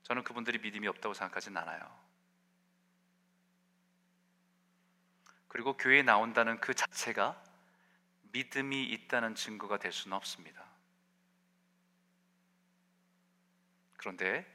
저는 0.08 0.24
그분들이 0.24 0.58
믿음이 0.60 0.88
없다고 0.88 1.14
생각하진 1.14 1.58
않아요. 1.58 1.82
그리고 5.50 5.76
교회에 5.76 6.02
나온다는 6.02 6.62
그 6.62 6.74
자체가 6.74 7.44
믿음이 8.32 8.86
있다는 8.86 9.36
증거가 9.36 9.78
될 9.78 9.92
수는 9.92 10.16
없습니다. 10.16 10.64
그런데 13.98 14.50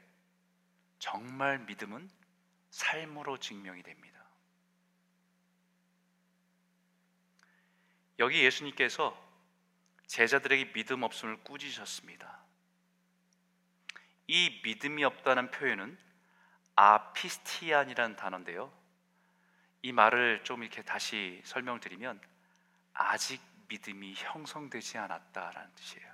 정말 0.97 1.59
믿음은 1.59 2.09
삶으로 2.71 3.37
증명이 3.37 3.83
됩니다. 3.83 4.25
여기 8.17 8.43
예수님께서 8.43 9.15
제자들에게 10.07 10.73
믿음 10.73 11.03
없음을 11.03 11.43
꾸짖으셨습니다. 11.43 12.42
이 14.27 14.61
믿음이 14.63 15.03
없다는 15.03 15.51
표현은 15.51 15.97
아피스티안이라는 16.75 18.15
단어인데요. 18.15 18.71
이 19.81 19.91
말을 19.91 20.43
좀 20.43 20.63
이렇게 20.63 20.81
다시 20.81 21.41
설명드리면 21.43 22.19
아직 22.93 23.41
믿음이 23.67 24.13
형성되지 24.15 24.97
않았다라는 24.97 25.75
뜻이에요. 25.75 26.13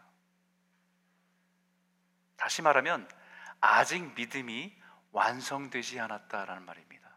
다시 2.36 2.62
말하면 2.62 3.08
아직 3.62 4.14
믿음이 4.16 4.74
완성되지 5.12 6.00
않았다라는 6.00 6.64
말입니다. 6.64 7.10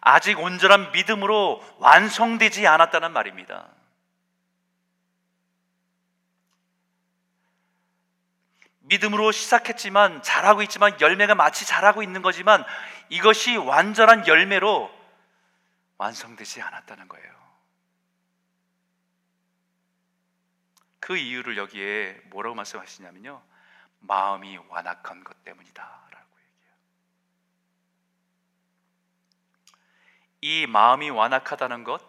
아직 0.00 0.40
온전한 0.40 0.90
믿음으로 0.92 1.62
완성되지 1.78 2.66
않았다는 2.66 3.12
말입니다. 3.12 3.70
믿음으로 8.82 9.32
시작했지만 9.32 10.22
잘하고 10.22 10.62
있지만 10.62 11.00
열매가 11.00 11.34
마치 11.34 11.66
잘하고 11.66 12.02
있는 12.02 12.22
거지만 12.22 12.64
이것이 13.08 13.56
완전한 13.56 14.26
열매로 14.26 14.90
완성되지 15.98 16.62
않았다는 16.62 17.08
거예요. 17.08 17.32
그 20.98 21.16
이유를 21.16 21.56
여기에 21.56 22.20
뭐라고 22.26 22.54
말씀하시냐면요. 22.54 23.42
마음이 24.00 24.58
완악한 24.68 25.24
것 25.24 25.44
때문이다 25.44 25.82
라고 25.82 26.28
얘기해요. 26.40 26.74
이 30.40 30.66
마음이 30.66 31.10
완악하다는 31.10 31.84
것, 31.84 32.02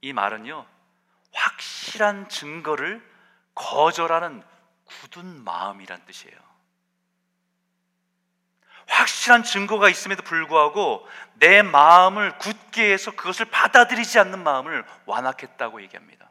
이 0.00 0.12
말은요. 0.12 0.66
확실한 1.32 2.28
증거를 2.28 3.08
거절하는 3.54 4.44
굳은 5.00 5.44
마음이란 5.44 6.04
뜻이에요. 6.06 6.52
확실한 8.86 9.44
증거가 9.44 9.88
있음에도 9.88 10.22
불구하고 10.22 11.08
내 11.34 11.62
마음을 11.62 12.36
굳게 12.38 12.92
해서 12.92 13.12
그것을 13.12 13.46
받아들이지 13.46 14.18
않는 14.18 14.42
마음을 14.42 14.84
완악했다고 15.06 15.82
얘기합니다. 15.82 16.30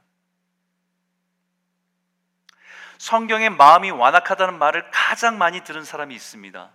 성경에 2.97 3.49
마음이 3.49 3.89
완악하다는 3.89 4.59
말을 4.59 4.91
가장 4.91 5.39
많이 5.39 5.61
들은 5.61 5.83
사람이 5.83 6.13
있습니다. 6.13 6.71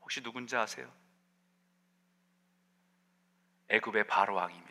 혹시 0.00 0.22
누군지 0.22 0.56
아세요? 0.56 0.90
애굽의 3.68 4.08
바로 4.08 4.34
왕입니다. 4.34 4.70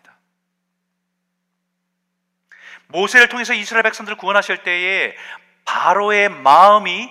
모세를 2.88 3.30
통해서 3.30 3.54
이스라엘 3.54 3.84
백성들을 3.84 4.18
구원하실 4.18 4.64
때에 4.64 5.16
바로의 5.66 6.30
마음이 6.30 7.10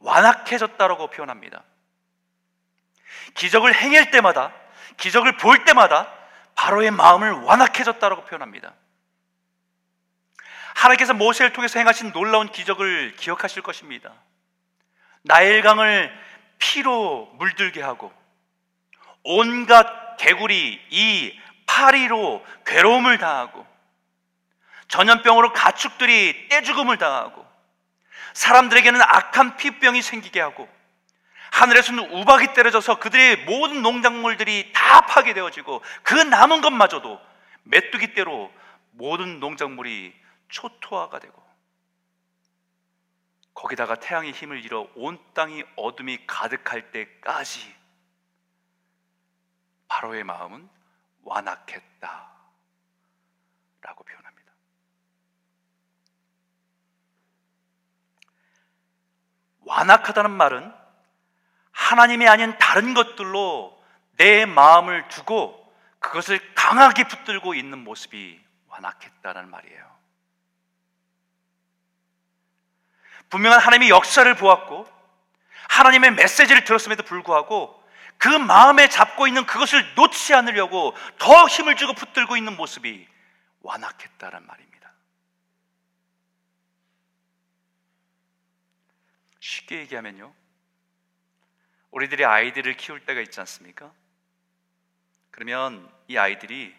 완악해졌다라고 0.00 1.08
표현합니다. 1.08 1.62
기적을 3.34 3.74
행할 3.74 4.10
때마다 4.10 4.52
기적을 4.96 5.36
볼 5.36 5.64
때마다 5.64 6.12
바로의 6.54 6.90
마음을 6.90 7.32
완악해졌다라고 7.32 8.24
표현합니다. 8.24 8.74
하나님께서 10.74 11.14
모세를 11.14 11.52
통해서 11.52 11.78
행하신 11.78 12.12
놀라운 12.12 12.50
기적을 12.50 13.16
기억하실 13.16 13.62
것입니다. 13.62 14.12
나일강을 15.22 16.12
피로 16.58 17.26
물들게 17.34 17.82
하고 17.82 18.12
온갖 19.22 20.16
개구리, 20.16 20.80
이, 20.90 21.40
파리로 21.66 22.44
괴로움을 22.66 23.18
당하고 23.18 23.66
전염병으로 24.88 25.52
가축들이 25.52 26.48
떼죽음을 26.48 26.98
당하고 26.98 27.46
사람들에게는 28.34 29.00
악한 29.00 29.56
피병이 29.56 30.02
생기게 30.02 30.40
하고 30.40 30.68
하늘에서는 31.52 32.12
우박이 32.12 32.54
때려져서 32.54 32.98
그들의 32.98 33.44
모든 33.44 33.82
농작물들이 33.82 34.72
다 34.72 35.00
파괴되어지고 35.02 35.82
그 36.02 36.14
남은 36.14 36.60
것마저도 36.60 37.20
메뚜기 37.64 38.14
떼로 38.14 38.52
모든 38.92 39.40
농작물이 39.40 40.14
초토화가 40.48 41.18
되고 41.18 41.40
거기다가 43.54 43.96
태양의 43.96 44.32
힘을 44.32 44.64
잃어 44.64 44.88
온 44.94 45.18
땅이 45.34 45.64
어둠이 45.76 46.26
가득할 46.26 46.92
때까지 46.92 47.74
바로의 49.88 50.24
마음은 50.24 50.68
완악했다. 51.22 52.30
라고 53.82 54.04
표현합니다. 54.04 54.52
완악하다는 59.70 60.32
말은 60.32 60.74
하나님이 61.70 62.26
아닌 62.28 62.58
다른 62.58 62.92
것들로 62.92 63.80
내 64.16 64.44
마음을 64.44 65.08
두고 65.08 65.56
그것을 66.00 66.40
강하게 66.54 67.04
붙들고 67.04 67.54
있는 67.54 67.78
모습이 67.78 68.40
완악했다는 68.68 69.48
말이에요. 69.48 69.90
분명한 73.28 73.60
하나님의 73.60 73.90
역사를 73.90 74.34
보았고 74.34 74.88
하나님의 75.68 76.12
메시지를 76.12 76.64
들었음에도 76.64 77.04
불구하고 77.04 77.80
그 78.18 78.28
마음에 78.28 78.88
잡고 78.88 79.28
있는 79.28 79.46
그것을 79.46 79.94
놓지 79.94 80.34
않으려고 80.34 80.96
더 81.18 81.46
힘을 81.46 81.76
주고 81.76 81.92
붙들고 81.92 82.36
있는 82.36 82.56
모습이 82.56 83.06
완악했다란 83.62 84.44
말입니다. 84.46 84.79
쉽게 89.40 89.78
얘기하면요. 89.80 90.32
우리들이 91.90 92.24
아이들을 92.24 92.76
키울 92.76 93.04
때가 93.04 93.20
있지 93.20 93.40
않습니까? 93.40 93.92
그러면 95.30 95.90
이 96.08 96.16
아이들이 96.16 96.74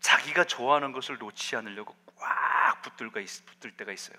자기가 0.00 0.44
좋아하는 0.44 0.92
것을 0.92 1.16
놓지 1.18 1.56
않으려고 1.56 1.96
꽉 2.16 2.82
붙들 2.82 3.76
때가 3.76 3.92
있어요. 3.92 4.16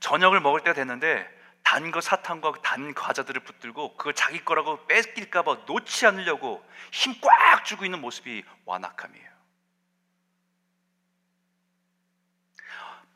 저녁을 0.00 0.40
먹을 0.40 0.60
때가 0.60 0.74
됐는데 0.74 1.34
단 1.62 1.90
거 1.90 2.00
사탕과 2.00 2.52
단 2.62 2.94
과자들을 2.94 3.42
붙들고 3.42 3.96
그걸 3.96 4.14
자기 4.14 4.44
거라고 4.44 4.86
뺏길까봐 4.86 5.64
놓지 5.66 6.06
않으려고 6.06 6.64
힘 6.92 7.20
꽉 7.20 7.64
주고 7.64 7.84
있는 7.84 8.00
모습이 8.00 8.44
완악함이에요. 8.66 9.35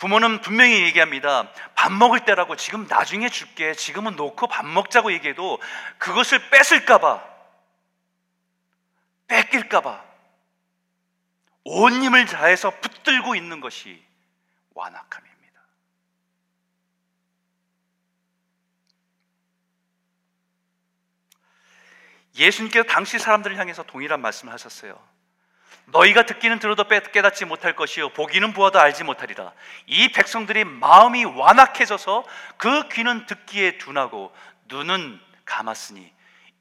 부모는 0.01 0.41
분명히 0.41 0.83
얘기합니다. 0.83 1.53
밥 1.75 1.93
먹을 1.93 2.25
때라고 2.25 2.57
지금 2.57 2.87
나중에 2.89 3.29
줄게. 3.29 3.75
지금은 3.75 4.17
놓고 4.17 4.47
밥 4.49 4.65
먹자고 4.67 5.13
얘기해도 5.13 5.61
그것을 5.99 6.49
뺏을까봐, 6.49 7.23
뺏길까봐 9.29 10.03
온 11.65 12.03
힘을 12.03 12.25
다해서 12.25 12.71
붙들고 12.81 13.35
있는 13.35 13.61
것이 13.61 14.03
완악함입니다. 14.73 15.61
예수님께서 22.37 22.85
당시 22.85 23.19
사람들을 23.19 23.59
향해서 23.59 23.83
동일한 23.83 24.23
말씀을 24.23 24.51
하셨어요. 24.55 25.10
너희가 25.93 26.25
듣기는 26.27 26.59
들어도 26.59 26.87
깨닫지 26.87 27.45
못할 27.45 27.75
것이요 27.75 28.11
보기는 28.11 28.53
보아도 28.53 28.79
알지 28.79 29.05
못하리라. 29.05 29.53
이 29.87 30.13
백성들이 30.13 30.65
마음이 30.65 31.25
완악해져서 31.25 32.25
그 32.57 32.89
귀는 32.89 33.27
듣기에 33.27 33.79
둔하고 33.79 34.35
눈은 34.67 35.21
감았으니 35.45 36.13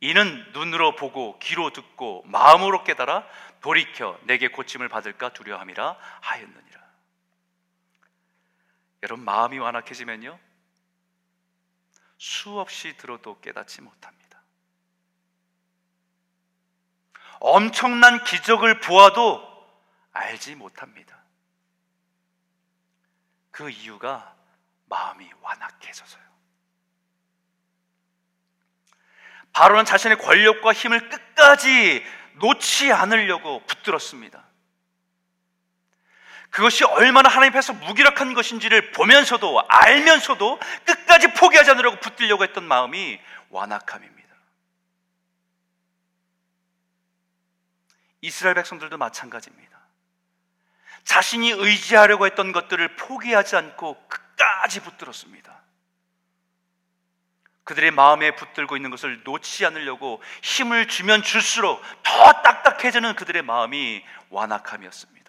이는 0.01 0.45
눈으로 0.53 0.95
보고 0.95 1.37
귀로 1.39 1.71
듣고 1.71 2.23
마음으로 2.25 2.83
깨달아 2.83 3.25
돌이켜 3.61 4.17
내게 4.23 4.47
고침을 4.47 4.87
받을까 4.87 5.29
두려함이라 5.29 5.97
하였느니라. 6.21 6.79
여러분 9.03 9.25
마음이 9.25 9.59
완악해지면요 9.59 10.39
수없이 12.17 12.97
들어도 12.97 13.39
깨닫지 13.39 13.81
못합니다. 13.81 14.18
엄청난 17.39 18.23
기적을 18.23 18.79
보아도 18.79 19.47
알지 20.11 20.55
못합니다. 20.55 21.17
그 23.51 23.69
이유가 23.69 24.35
마음이 24.85 25.29
완악해져서요. 25.41 26.23
바로는 29.53 29.85
자신의 29.85 30.17
권력과 30.17 30.73
힘을 30.73 31.09
끝까지 31.09 32.05
놓지 32.35 32.91
않으려고 32.91 33.65
붙들었습니다. 33.65 34.43
그것이 36.49 36.83
얼마나 36.83 37.29
하나님 37.29 37.53
앞에서 37.53 37.73
무기력한 37.73 38.33
것인지를 38.33 38.91
보면서도 38.91 39.63
알면서도 39.67 40.59
끝까지 40.85 41.33
포기하지 41.33 41.71
않으려고 41.71 41.99
붙들려고 41.99 42.43
했던 42.43 42.63
마음이 42.63 43.19
완악함입니다. 43.49 44.18
이스라엘 48.21 48.55
백성들도 48.55 48.97
마찬가지입니다. 48.97 49.79
자신이 51.03 51.51
의지하려고 51.51 52.25
했던 52.25 52.51
것들을 52.51 52.95
포기하지 52.95 53.55
않고 53.55 54.07
끝까지 54.07 54.81
붙들었습니다. 54.81 55.59
그들의 57.63 57.91
마음에 57.91 58.35
붙들고 58.35 58.75
있는 58.75 58.89
것을 58.89 59.21
놓지 59.23 59.65
않으려고 59.65 60.21
힘을 60.41 60.87
주면 60.87 61.21
줄수록 61.21 61.81
더 62.03 62.31
딱딱해지는 62.41 63.15
그들의 63.15 63.43
마음이 63.43 64.03
완악함이었습니다. 64.29 65.19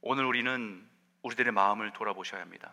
오늘 0.00 0.24
우리는 0.24 0.86
우리들의 1.22 1.52
마음을 1.52 1.92
돌아보셔야 1.92 2.40
합니다. 2.40 2.72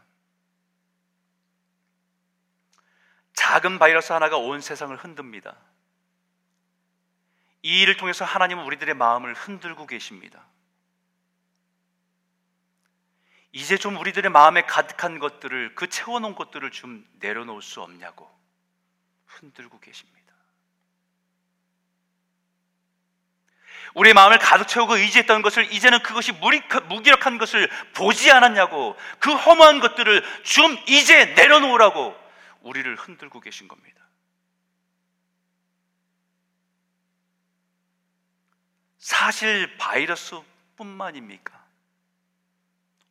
작은 3.34 3.80
바이러스 3.80 4.14
하나가 4.14 4.38
온 4.38 4.62
세상을 4.62 4.96
흔듭니다. 4.96 5.56
이 7.64 7.82
일을 7.82 7.98
통해서 7.98 8.26
하나님은 8.26 8.64
우리들의 8.66 8.96
마음을 8.96 9.34
흔들고 9.34 9.86
계십니다. 9.86 10.46
이제 13.54 13.78
좀 13.78 13.98
우리들의 13.98 14.32
마음에 14.32 14.62
가득한 14.62 15.20
것들을 15.20 15.76
그 15.76 15.90
채워놓은 15.90 16.36
것들을 16.36 16.72
좀 16.72 17.06
내려놓을 17.20 17.62
수 17.62 17.82
없냐고 17.82 18.30
흔들고 19.26 19.80
계십니다. 19.80 20.22
우리의 23.94 24.14
마음을 24.14 24.40
가득 24.40 24.68
채우고 24.68 24.96
의지했던 24.96 25.42
것을 25.42 25.72
이제는 25.74 26.02
그것이 26.02 26.32
무기력한 26.32 27.38
것을 27.38 27.70
보지 27.94 28.32
않았냐고 28.32 28.96
그 29.20 29.34
허무한 29.34 29.82
것들을 29.82 30.24
좀 30.44 30.78
이제 30.88 31.26
내려놓으라고 31.26 32.21
우리를 32.62 32.96
흔들고 32.96 33.40
계신 33.40 33.68
겁니다. 33.68 34.06
사실 38.98 39.78
바이러스뿐만입니까? 39.78 41.62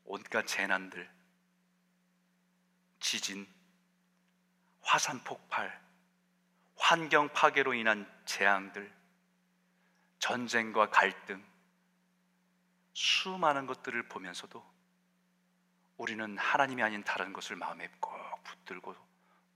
온갖 0.05 0.47
재난들, 0.47 1.11
지진, 3.01 3.47
화산 4.81 5.23
폭발, 5.25 5.81
환경 6.77 7.29
파괴로 7.33 7.75
인한 7.75 8.11
재앙들, 8.25 8.93
전쟁과 10.19 10.91
갈등, 10.91 11.45
수많은 12.93 13.67
것들을 13.67 14.09
보면서도 14.09 14.65
우리는 15.97 16.39
하나님이 16.39 16.83
아닌 16.83 17.05
다른 17.05 17.33
것을 17.33 17.57
마음에 17.57 17.89
꼭 18.01 18.13
붙들고 18.45 19.10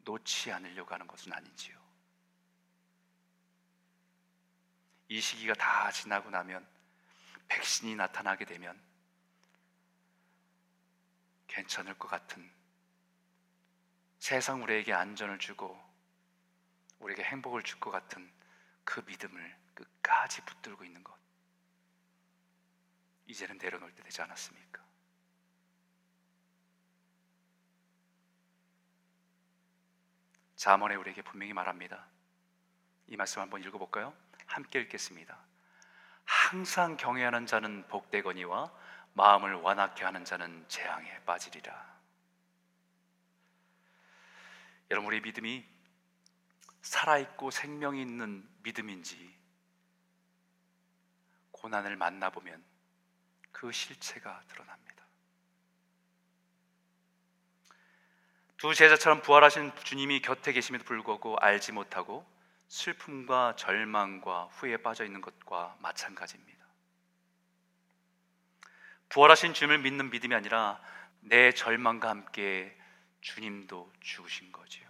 놓지 0.04 0.52
않으려고 0.52 0.92
하는 0.94 1.06
것은 1.06 1.32
아닌지요. 1.32 1.78
이 5.08 5.20
시기가 5.20 5.54
다 5.54 5.90
지나고 5.90 6.30
나면 6.30 6.66
백신이 7.48 7.94
나타나게 7.94 8.44
되면 8.44 8.80
괜찮을 11.46 11.98
것 11.98 12.08
같은 12.08 12.50
세상 14.18 14.62
우리에게 14.62 14.92
안전을 14.92 15.38
주고 15.38 15.78
우리에게 16.98 17.22
행복을 17.24 17.62
줄 17.62 17.78
것 17.78 17.90
같은 17.90 18.32
그 18.84 19.00
믿음을 19.00 19.56
끝까지 19.74 20.42
붙들고 20.42 20.84
있는 20.84 21.02
것. 21.04 21.14
이제는 23.26 23.58
내려놓을 23.58 23.94
때 23.94 24.02
되지 24.02 24.22
않았습니까? 24.22 24.83
자문에 30.64 30.94
우리에게 30.94 31.20
분명히 31.20 31.53
말합니다. 31.53 32.07
이 33.09 33.18
말씀 33.18 33.42
한번 33.42 33.62
읽어볼까요? 33.62 34.14
함께 34.46 34.81
읽겠습니다. 34.81 35.38
항상 36.24 36.96
경외하는 36.96 37.44
자는 37.44 37.87
복되거니와 37.88 38.72
마음을 39.12 39.57
완악케 39.57 40.07
하는 40.07 40.24
자는 40.24 40.64
재앙에 40.68 41.20
빠지리라. 41.27 41.98
여러분 44.90 45.09
우리 45.09 45.20
믿음이 45.20 45.66
살아있고 46.81 47.50
생명이 47.50 48.00
있는 48.00 48.48
믿음인지 48.62 49.37
고난을 51.53 51.94
만나보면 51.96 52.64
그 53.53 53.70
실체가 53.70 54.40
드러납니다. 54.48 54.93
두 58.64 58.74
제자처럼 58.74 59.20
부활하신 59.20 59.72
주님이 59.85 60.22
곁에 60.22 60.55
계심에도 60.55 60.85
불구하고 60.85 61.37
알지 61.37 61.72
못하고 61.72 62.24
슬픔과 62.68 63.57
절망과 63.57 64.44
후회에 64.53 64.79
빠져 64.79 65.05
있는 65.05 65.20
것과 65.20 65.77
마찬가지입니다. 65.81 66.64
부활하신 69.11 69.53
주님을 69.53 69.81
믿는 69.81 70.09
믿음이 70.09 70.35
아니라 70.35 70.81
내 71.20 71.53
절망과 71.53 72.09
함께 72.09 72.74
주님도 73.20 73.92
죽으신 74.00 74.50
거지요. 74.50 74.88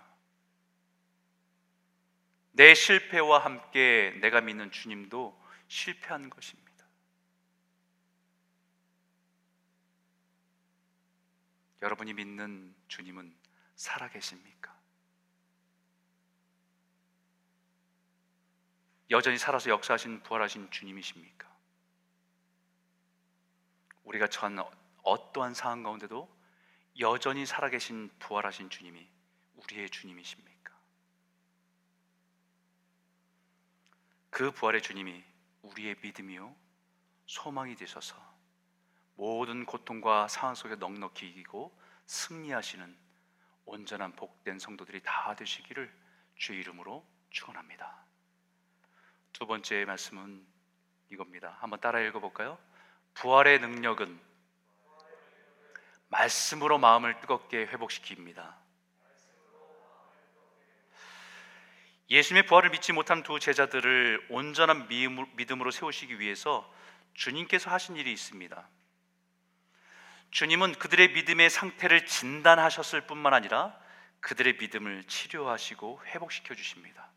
내 2.52 2.74
실패와 2.74 3.38
함께 3.40 4.16
내가 4.20 4.40
믿는 4.40 4.70
주님도 4.70 5.36
실패한 5.66 6.30
것입니다. 6.30 6.86
여러분이 11.82 12.12
믿는 12.12 12.72
주님은 12.86 13.42
살아 13.74 14.08
계십니까? 14.08 14.74
여전히 19.10 19.38
살아서 19.38 19.70
역사하신 19.70 20.22
부활하신 20.22 20.70
주님이십니까? 20.70 21.52
우리가 24.04 24.28
전 24.28 24.58
어떠한 25.02 25.54
상황 25.54 25.82
가운데도 25.82 26.28
여전히 27.00 27.44
살아계신 27.46 28.10
부활하신 28.18 28.70
주님이 28.70 29.06
우리의 29.56 29.90
주님이십니까? 29.90 30.74
그 34.30 34.50
부활의 34.50 34.82
주님이 34.82 35.22
우리의 35.62 35.96
믿음이요 36.02 36.54
소망이 37.26 37.76
되셔서 37.76 38.16
모든 39.16 39.64
고통과 39.64 40.28
상황 40.28 40.54
속에 40.54 40.76
넉넉히 40.76 41.28
이기고 41.28 41.78
승리하시는 42.06 43.03
온전한 43.66 44.12
복된 44.16 44.58
성도들이 44.58 45.02
다 45.02 45.34
되시기를 45.34 45.92
주의 46.36 46.60
이름으로 46.60 47.06
축원합니다. 47.30 48.04
두 49.32 49.46
번째 49.46 49.84
말씀은 49.84 50.46
이겁니다. 51.10 51.56
한번 51.60 51.80
따라 51.80 52.00
읽어 52.00 52.20
볼까요? 52.20 52.58
부활의 53.14 53.60
능력은 53.60 54.20
말씀으로 56.08 56.78
마음을 56.78 57.20
뜨겁게 57.20 57.66
회복시킵니다. 57.66 58.54
예수님의 62.10 62.46
부활을 62.46 62.70
믿지 62.70 62.92
못한 62.92 63.22
두 63.22 63.40
제자들을 63.40 64.26
온전한 64.30 64.88
믿음으로 64.88 65.70
세우시기 65.70 66.20
위해서 66.20 66.70
주님께서 67.14 67.70
하신 67.70 67.96
일이 67.96 68.12
있습니다. 68.12 68.68
주님은 70.34 70.74
그들의 70.74 71.12
믿음의 71.12 71.48
상태를 71.48 72.06
진단하셨을 72.06 73.02
뿐만 73.02 73.34
아니라 73.34 73.72
그들의 74.18 74.56
믿음을 74.58 75.04
치료하시고 75.04 76.02
회복시켜 76.06 76.56
주십니다. 76.56 77.08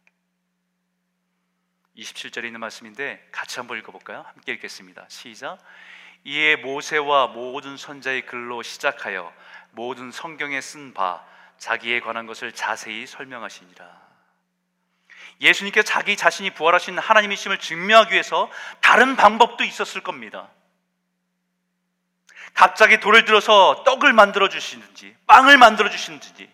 27절에 1.98 2.46
있는 2.46 2.60
말씀인데 2.60 3.28
같이 3.32 3.60
한번 3.60 3.80
읽어볼까요? 3.80 4.22
함께 4.22 4.54
읽겠습니다. 4.54 5.08
시작. 5.10 5.58
이에 6.26 6.58
모세와 6.58 7.30
모든 7.30 7.76
선자의 7.76 8.28
글로 8.28 8.62
시작하여 8.62 9.34
모든 9.72 10.12
성경에 10.12 10.62
쓴 10.62 10.94
바 10.94 11.26
자기에 11.58 12.02
관한 12.02 12.28
것을 12.28 12.52
자세히 12.52 13.08
설명하시니라. 13.08 14.00
예수님께 15.42 15.82
자기 15.82 16.16
자신이 16.16 16.52
부활하신 16.52 17.00
하나님이심을 17.00 17.58
증명하기 17.58 18.14
위해서 18.14 18.52
다른 18.80 19.16
방법도 19.16 19.64
있었을 19.64 20.02
겁니다. 20.02 20.52
갑자기 22.58 23.00
돌을 23.00 23.24
들어서 23.24 23.84
떡을 23.86 24.14
만들어 24.14 24.50
주시는지, 24.50 25.16
빵을 25.28 25.60
만들어 25.60 25.92
주시는지, 25.92 26.50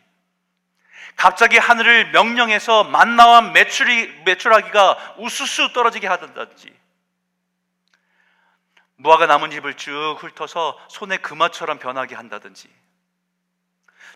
갑자기 1.16 1.58
하늘을 1.58 2.12
명령해서 2.12 2.84
만나와 2.84 3.40
매출이, 3.40 4.24
매출하기가 4.26 5.16
우수수 5.20 5.72
떨어지게 5.72 6.06
하든지, 6.08 6.78
무화과 8.98 9.28
나뭇잎을 9.28 9.76
쭉 9.76 10.18
훑어서 10.20 10.78
손에 10.90 11.16
금화처럼 11.18 11.80
변하게 11.80 12.16
한다든지, 12.16 12.68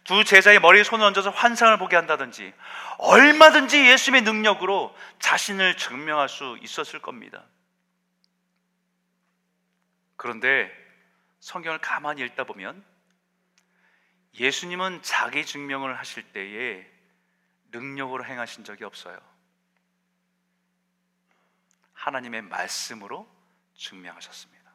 두 0.03 0.25
제자의 0.25 0.59
머리에 0.59 0.83
손을 0.83 1.05
얹어서 1.05 1.29
환상을 1.29 1.77
보게 1.77 1.95
한다든지, 1.95 2.53
얼마든지 2.97 3.87
예수님의 3.91 4.23
능력으로 4.23 4.93
자신을 5.19 5.77
증명할 5.77 6.27
수 6.27 6.57
있었을 6.61 6.99
겁니다. 7.01 7.45
그런데 10.17 10.86
성경을 11.47 11.79
가만히 11.79 12.23
읽다 12.23 12.43
보면 12.43 12.83
예수님은 14.37 15.01
자기 15.01 15.45
증명을 15.45 15.97
하실 15.97 16.23
때에 16.33 16.85
능력으로 17.71 18.25
행하신 18.25 18.65
적이 18.65 18.83
없어요. 18.83 19.17
하나님의 21.93 22.41
말씀으로 22.41 23.25
증명하셨습니다. 23.77 24.69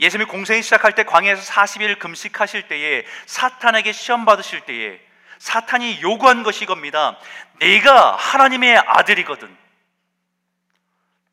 예수님이 0.00 0.28
공생이 0.28 0.60
시작할 0.60 0.96
때 0.96 1.04
광야에서 1.04 1.42
40일 1.52 2.00
금식하실 2.00 2.66
때에 2.66 3.06
사탄에게 3.26 3.92
시험 3.92 4.24
받으실 4.24 4.66
때에 4.66 5.00
사탄이 5.38 6.02
요구한 6.02 6.42
것이 6.42 6.64
이겁니다. 6.64 7.16
네가 7.60 8.16
하나님의 8.16 8.76
아들이거든. 8.76 9.56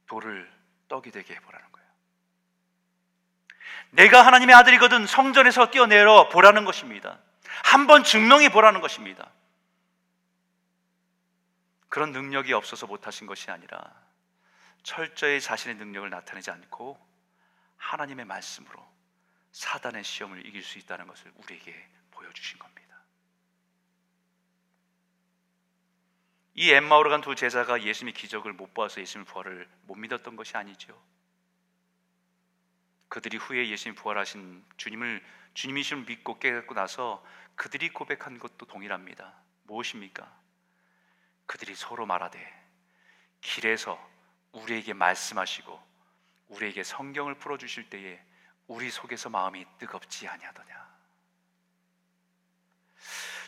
돌을 0.06 0.51
떡이 0.89 1.10
되게 1.10 1.34
해보라는. 1.34 1.72
내가 3.93 4.25
하나님의 4.25 4.56
아들이거든 4.56 5.06
성전에서 5.06 5.69
뛰어내려 5.69 6.29
보라는 6.29 6.65
것입니다. 6.65 7.19
한번 7.63 8.03
증명해 8.03 8.49
보라는 8.49 8.82
것입니다. 8.82 9.32
그런 11.89 12.12
능력이 12.12 12.53
없어서 12.53 12.88
못하신 12.88 13.27
것이 13.27 13.51
아니라 13.51 13.79
철저히 14.82 15.39
자신의 15.39 15.75
능력을 15.77 16.10
나타내지 16.10 16.49
않고 16.49 16.99
하나님의 17.77 18.25
말씀으로 18.25 18.84
사단의 19.51 20.03
시험을 20.03 20.43
이길 20.47 20.63
수 20.63 20.79
있다는 20.79 21.06
것을 21.06 21.32
우리에게 21.36 21.88
보여주신 22.12 22.58
겁니다. 22.58 22.97
이 26.56 26.71
엠마오로 26.71 27.12
간 27.12 27.21
두 27.21 27.36
제자가 27.36 27.84
예수님의 27.84 28.15
기적을 28.15 28.53
못 28.53 28.73
봐서 28.73 28.99
예수님의 28.99 29.25
부활을 29.32 29.69
못 29.84 29.95
믿었던 29.95 30.36
것이 30.36 30.58
아니죠. 30.58 30.99
그들이 33.13 33.38
후에 33.38 33.69
예수님 33.69 33.93
부활하신 33.93 34.65
주님을 34.78 35.23
주님이심을 35.54 36.06
믿고 36.06 36.39
깨닫고 36.39 36.73
나서 36.73 37.23
그들이 37.54 37.89
고백한 37.89 38.39
것도 38.39 38.65
동일합니다. 38.65 39.36
무엇입니까? 39.65 40.36
그들이 41.45 41.76
서로 41.76 42.08
말하되 42.08 42.39
길에서 43.39 44.04
우리에게 44.54 44.93
말씀하시고 44.93 45.80
우리에게 46.47 46.82
성경을 46.82 47.36
풀어 47.36 47.60
주실 47.60 47.88
때에 47.88 48.19
우리 48.65 48.89
속에서 48.89 49.30
마음이 49.30 49.63
뜨겁지 49.78 50.28
아니하더냐. 50.28 50.73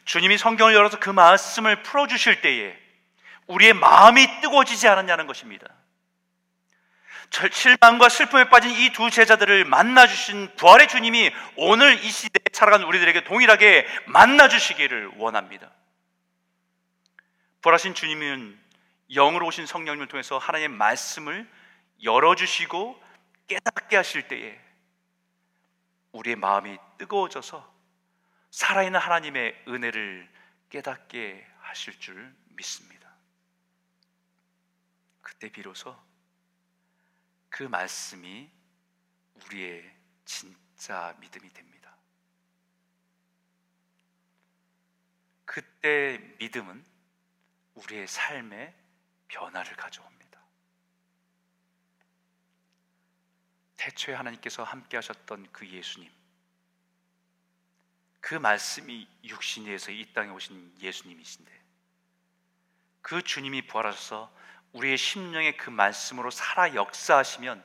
주님이 0.04 0.38
성경을 0.38 0.76
열어서 0.76 1.00
그 1.00 1.10
말씀을 1.10 1.82
풀어 1.82 2.06
주실 2.06 2.42
때에 2.42 2.80
우리의 3.48 3.74
마음이 3.74 4.42
뜨거워지지 4.42 4.88
않았냐는 4.88 5.26
것입니다. 5.26 5.74
실망과 7.52 8.10
슬픔에 8.10 8.50
빠진 8.50 8.72
이 8.72 8.92
두 8.92 9.10
제자들을 9.10 9.66
만나 9.66 10.08
주신 10.08 10.54
부활의 10.56 10.88
주님이 10.88 11.32
오늘 11.58 12.04
이 12.04 12.10
시대에 12.10 12.44
살아가는 12.54 12.86
우리들에게 12.86 13.24
동일하게 13.24 13.88
만나 14.08 14.48
주시기를 14.48 15.12
원합니다. 15.18 15.72
부활하신 17.62 17.94
주님은 17.94 18.60
영으로 19.12 19.48
오신 19.48 19.66
성령님을 19.66 20.08
통해서 20.08 20.38
하나님의 20.38 20.78
말씀을 20.78 21.50
열어 22.04 22.36
주시고 22.36 23.02
깨닫게 23.48 23.96
하실 23.96 24.28
때에 24.28 24.60
우리의 26.12 26.36
마음이 26.36 26.78
뜨거워져서 26.98 27.74
살아있는 28.52 29.00
하나님의 29.00 29.64
은혜를 29.68 30.30
깨닫게 30.70 31.46
하실 31.60 32.00
줄 32.00 32.34
믿습니다. 32.50 33.10
그때 35.22 35.50
비로소 35.50 35.96
그 37.56 37.64
말씀이 37.64 38.52
우리의 39.36 39.98
진짜 40.26 41.16
믿음이 41.22 41.54
됩니다. 41.54 41.96
그때 45.46 46.18
믿음은 46.38 46.86
우리의 47.76 48.10
삶에 48.10 48.76
변화를 49.30 49.74
가져옵니다. 49.78 50.42
태초에 53.78 54.16
하나님께서 54.16 54.66
함께 54.66 54.98
하셨던 54.98 55.50
그 55.54 55.66
예수님, 55.66 56.12
그 58.20 58.36
말씀이 58.36 59.08
육신이 59.24 59.68
돼서 59.68 59.94
이 59.94 60.12
땅에 60.12 60.30
오신 60.30 60.82
예수님이신데, 60.82 61.64
그 63.02 63.22
주님이 63.22 63.66
부활하셔서 63.68 64.45
우리의 64.76 64.98
심령에 64.98 65.54
그 65.54 65.70
말씀으로 65.70 66.30
살아 66.32 66.74
역사하시면 66.76 67.64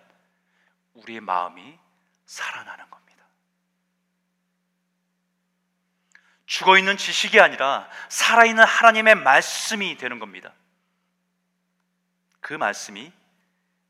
우리의 0.95 1.21
마음이 1.21 1.77
살아나는 2.25 2.89
겁니다. 2.89 3.25
죽어 6.47 6.79
있는 6.79 6.97
지식이 6.97 7.41
아니라 7.41 7.89
살아있는 8.09 8.65
하나님의 8.65 9.17
말씀이 9.17 9.97
되는 9.97 10.21
겁니다. 10.21 10.55
그 12.41 12.55
말씀이 12.55 13.13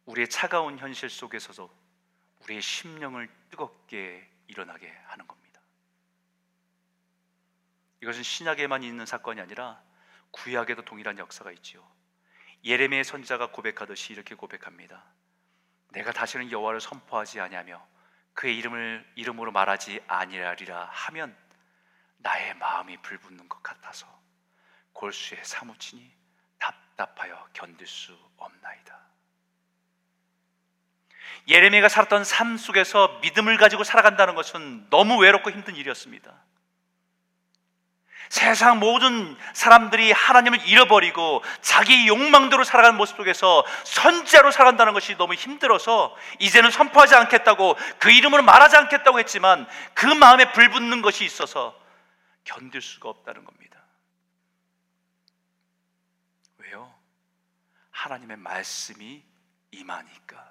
우리의 0.06 0.28
차가운 0.28 0.78
현실 0.78 1.11
속에서도 1.11 1.70
우리의 2.44 2.62
심령을 2.62 3.28
뜨겁게 3.50 4.28
일어나게 4.46 4.90
하는 5.09 5.26
겁니다. 5.26 5.61
이것은 8.02 8.22
신약에만 8.22 8.83
있는 8.83 9.04
사건이 9.04 9.42
아니라 9.42 9.83
구약에도 10.30 10.83
동일한 10.87 11.18
역사가 11.18 11.52
있지요. 11.52 11.87
예레미야 12.64 13.03
선자가 13.03 13.51
고백하듯이 13.53 14.12
이렇게 14.12 14.35
고백합니다. 14.35 15.05
내가 15.88 16.12
다시는 16.12 16.51
여호와를 16.51 16.81
선포하지 16.81 17.40
아니하며 17.40 17.85
그의 18.35 18.57
이름을 18.59 19.05
이름으로 19.16 19.51
말하지 19.53 20.01
아니하리라 20.07 20.88
하면 20.90 21.37
나의 22.18 22.55
마음이 22.55 22.99
불붙는 22.99 23.49
것 23.49 23.62
같아서 23.62 24.07
골수에 24.92 25.42
사무치니 25.42 26.11
답답하여 26.59 27.49
견딜 27.53 27.87
수 27.87 28.16
없나이다. 28.37 29.01
예레미야가 31.49 31.88
살았던 31.88 32.25
삶 32.25 32.57
속에서 32.57 33.18
믿음을 33.23 33.57
가지고 33.57 33.83
살아간다는 33.83 34.35
것은 34.35 34.88
너무 34.90 35.18
외롭고 35.18 35.51
힘든 35.51 35.75
일이었습니다. 35.77 36.35
세상 38.31 38.79
모든 38.79 39.37
사람들이 39.55 40.12
하나님을 40.12 40.64
잃어버리고 40.64 41.43
자기 41.62 42.07
욕망대로 42.07 42.62
살아가는 42.62 42.97
모습 42.97 43.16
속에서 43.16 43.66
선지자로 43.83 44.53
살아간다는 44.53 44.93
것이 44.93 45.16
너무 45.16 45.35
힘들어서 45.35 46.16
이제는 46.38 46.71
선포하지 46.71 47.16
않겠다고 47.16 47.77
그 47.99 48.12
이름으로 48.12 48.45
말하지 48.45 48.77
않겠다고 48.77 49.19
했지만 49.19 49.66
그 49.95 50.07
마음에 50.07 50.53
불붙는 50.53 51.03
것이 51.03 51.25
있어서 51.25 51.77
견딜 52.45 52.81
수가 52.81 53.09
없다는 53.09 53.45
겁니다. 53.45 53.81
왜요? 56.59 56.95
하나님의 57.90 58.37
말씀이 58.37 59.25
임하니까. 59.73 60.51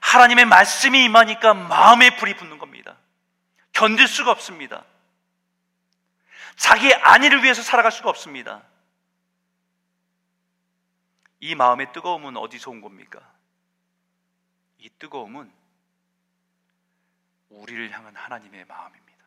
하나님의 0.00 0.44
말씀이 0.44 1.04
임하니까 1.04 1.54
마음에 1.54 2.16
불이 2.16 2.34
붙는 2.34 2.58
겁니다. 2.58 2.97
견딜 3.78 4.08
수가 4.08 4.32
없습니다. 4.32 4.84
자기 6.56 6.92
안위를 6.92 7.44
위해서 7.44 7.62
살아갈 7.62 7.92
수가 7.92 8.10
없습니다. 8.10 8.64
이 11.38 11.54
마음의 11.54 11.92
뜨거움은 11.92 12.36
어디서 12.36 12.72
온 12.72 12.80
겁니까? 12.80 13.20
이 14.78 14.90
뜨거움은 14.98 15.52
우리를 17.50 17.92
향한 17.92 18.16
하나님의 18.16 18.64
마음입니다. 18.64 19.24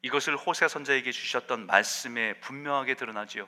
이것을 0.00 0.38
호세 0.38 0.68
선자에게 0.68 1.12
주셨던 1.12 1.66
말씀에 1.66 2.40
분명하게 2.40 2.94
드러나지요. 2.94 3.46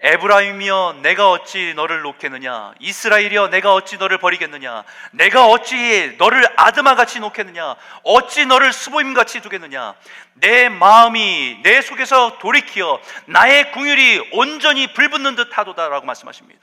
에브라임이여 0.00 1.00
내가 1.02 1.30
어찌 1.32 1.74
너를 1.74 2.02
놓겠느냐? 2.02 2.72
이스라엘이여 2.78 3.48
내가 3.48 3.74
어찌 3.74 3.96
너를 3.96 4.18
버리겠느냐? 4.18 4.84
내가 5.10 5.48
어찌 5.48 6.14
너를 6.18 6.46
아드마 6.56 6.94
같이 6.94 7.18
놓겠느냐? 7.18 7.74
어찌 8.04 8.46
너를 8.46 8.72
스보임 8.72 9.12
같이 9.12 9.40
두겠느냐? 9.40 9.96
내 10.34 10.68
마음이 10.68 11.60
내 11.64 11.80
속에서 11.80 12.38
돌이키어 12.38 13.00
나의 13.26 13.72
궁율이 13.72 14.30
온전히 14.34 14.92
불붙는 14.92 15.34
듯 15.34 15.58
하도다라고 15.58 16.06
말씀하십니다. 16.06 16.60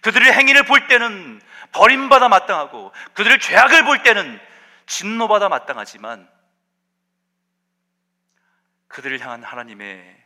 그들의 0.00 0.32
행위를 0.32 0.64
볼 0.64 0.88
때는 0.88 1.40
버림받아 1.70 2.28
마땅하고 2.28 2.92
그들의 3.14 3.38
죄악을 3.38 3.84
볼 3.84 4.02
때는 4.02 4.40
진노받아 4.86 5.48
마땅하지만 5.48 6.28
그들을 8.88 9.20
향한 9.20 9.44
하나님의 9.44 10.16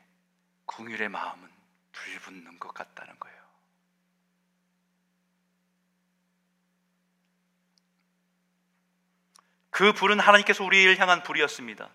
궁율의 0.64 1.10
마음은 1.10 1.47
불붙는 1.92 2.58
것 2.58 2.72
같다는 2.74 3.18
거예요. 3.18 3.38
그 9.70 9.92
불은 9.92 10.18
하나님께서 10.18 10.64
우리를 10.64 10.98
향한 10.98 11.22
불이었습니다. 11.22 11.88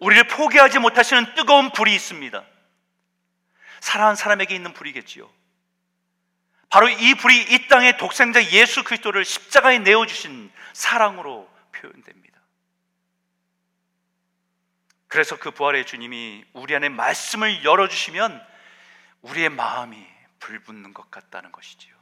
우리를 0.00 0.26
포기하지 0.26 0.80
못하시는 0.80 1.34
뜨거운 1.34 1.70
불이 1.70 1.94
있습니다. 1.94 2.44
사랑하는 3.80 4.16
사람에게 4.16 4.54
있는 4.54 4.72
불이겠지요. 4.72 5.30
바로 6.68 6.88
이 6.88 7.14
불이 7.14 7.42
이 7.50 7.68
땅의 7.68 7.98
독생자 7.98 8.42
예수 8.50 8.82
그리스도를 8.82 9.24
십자가에 9.24 9.78
내어주신 9.78 10.50
사랑으로 10.72 11.48
표현됩니다. 11.72 12.21
그래서 15.12 15.38
그 15.38 15.50
부활의 15.50 15.84
주님이 15.84 16.42
우리 16.54 16.74
안에 16.74 16.88
말씀을 16.88 17.64
열어주시면 17.64 18.48
우리의 19.20 19.50
마음이 19.50 20.02
불붙는 20.38 20.94
것 20.94 21.10
같다는 21.10 21.52
것이지요. 21.52 21.94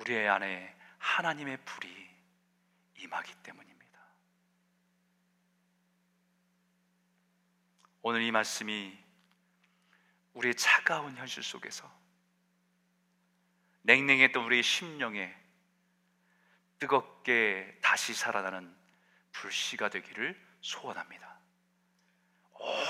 우리의 0.00 0.28
안에 0.28 0.76
하나님의 0.98 1.58
불이 1.64 2.10
임하기 2.98 3.32
때문입니다. 3.44 4.00
오늘 8.02 8.22
이 8.22 8.32
말씀이 8.32 8.98
우리의 10.32 10.56
차가운 10.56 11.16
현실 11.16 11.44
속에서 11.44 11.88
냉랭했던 13.82 14.42
우리의 14.42 14.64
심령에 14.64 15.32
뜨겁게 16.80 17.78
다시 17.80 18.14
살아나는 18.14 18.75
불씨가 19.40 19.88
되기를 19.90 20.38
소원합니다. 20.60 21.36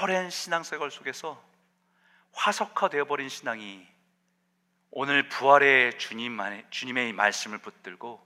오랜 0.02 0.30
신앙생활 0.30 0.90
속에서 0.90 1.42
화석화되어 2.32 3.06
버린 3.06 3.28
신앙이 3.28 3.86
오늘 4.90 5.28
부활의 5.28 5.98
주님만의, 5.98 6.66
주님의 6.70 7.12
말씀을 7.12 7.58
붙들고 7.58 8.24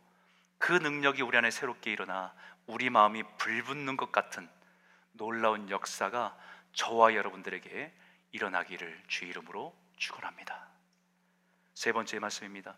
그 0.59 0.73
능력이 0.73 1.23
우리 1.23 1.37
안에 1.39 1.51
새롭게 1.51 1.91
일어나 1.91 2.35
우리 2.67 2.91
마음이 2.91 3.23
불붙는 3.39 3.97
것 3.97 4.13
같은 4.13 4.49
놀라운 5.13 5.71
역사가 5.71 6.37
저와 6.73 7.15
여러분들에게 7.15 7.93
일어나기를 8.33 9.03
주 9.09 9.25
이름으로 9.25 9.75
축원합니다. 9.97 10.69
세 11.75 11.93
번째 11.93 12.19
말씀입니다. 12.19 12.77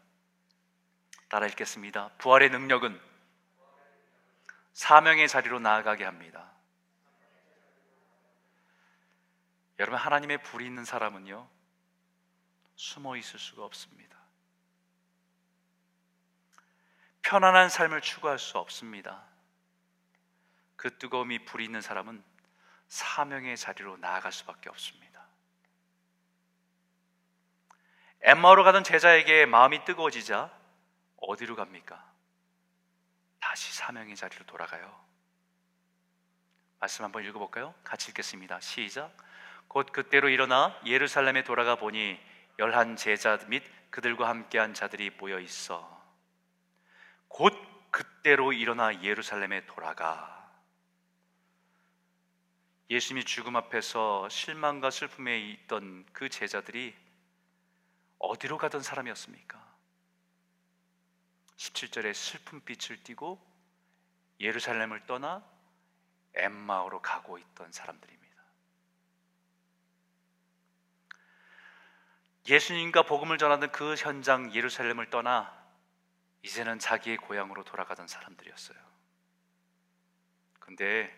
따라 1.28 1.46
읽겠습니다. 1.46 2.10
부활의 2.18 2.50
능력은 2.50 3.11
사명의 4.72 5.28
자리로 5.28 5.58
나아가게 5.58 6.04
합니다. 6.04 6.50
여러분 9.78 9.98
하나님의 9.98 10.42
불이 10.42 10.64
있는 10.64 10.84
사람은요 10.84 11.48
숨어 12.76 13.16
있을 13.16 13.38
수가 13.38 13.64
없습니다. 13.64 14.16
편안한 17.22 17.68
삶을 17.68 18.00
추구할 18.00 18.38
수 18.38 18.58
없습니다. 18.58 19.24
그 20.76 20.98
뜨거움이 20.98 21.44
불이 21.44 21.64
있는 21.64 21.80
사람은 21.80 22.22
사명의 22.88 23.56
자리로 23.56 23.96
나아갈 23.98 24.32
수밖에 24.32 24.68
없습니다. 24.68 25.26
엠마오로 28.22 28.64
가던 28.64 28.84
제자에게 28.84 29.46
마음이 29.46 29.84
뜨거워지자 29.84 30.50
어디로 31.16 31.56
갑니까? 31.56 32.11
다시 33.42 33.74
사명의 33.74 34.14
자리로 34.14 34.46
돌아가요. 34.46 35.04
말씀 36.78 37.04
한번 37.04 37.24
읽어볼까요? 37.24 37.74
같이 37.82 38.10
읽겠습니다. 38.10 38.60
시작. 38.60 39.14
곧 39.66 39.92
그때로 39.92 40.28
일어나 40.28 40.80
예루살렘에 40.86 41.42
돌아가 41.42 41.74
보니 41.74 42.18
열한 42.60 42.96
제자 42.96 43.38
및 43.48 43.64
그들과 43.90 44.28
함께한 44.28 44.74
자들이 44.74 45.10
모여 45.10 45.40
있어. 45.40 46.00
곧 47.26 47.52
그때로 47.90 48.52
일어나 48.52 49.02
예루살렘에 49.02 49.66
돌아가. 49.66 50.50
예수님이 52.90 53.24
죽음 53.24 53.56
앞에서 53.56 54.28
실망과 54.28 54.90
슬픔에 54.90 55.40
있던 55.50 56.06
그 56.12 56.28
제자들이 56.28 56.94
어디로 58.18 58.56
가던 58.56 58.82
사람이었습니까? 58.82 59.71
17절에 61.62 62.12
슬픔빛을 62.12 63.04
띠고 63.04 63.40
예루살렘을 64.40 65.06
떠나 65.06 65.44
엠마오로 66.34 67.02
가고 67.02 67.38
있던 67.38 67.70
사람들입니다. 67.70 68.42
예수님과 72.48 73.02
복음을 73.02 73.38
전하던 73.38 73.70
그 73.70 73.94
현장 73.94 74.52
예루살렘을 74.52 75.10
떠나 75.10 75.56
이제는 76.42 76.80
자기의 76.80 77.18
고향으로 77.18 77.62
돌아가던 77.62 78.08
사람들이었어요. 78.08 78.78
근데 80.58 81.16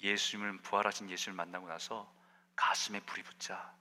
예수님을 0.00 0.62
부활하신 0.62 1.08
예수를 1.10 1.34
만나고 1.34 1.68
나서 1.68 2.12
가슴에 2.56 2.98
불이 3.00 3.22
붙자 3.22 3.72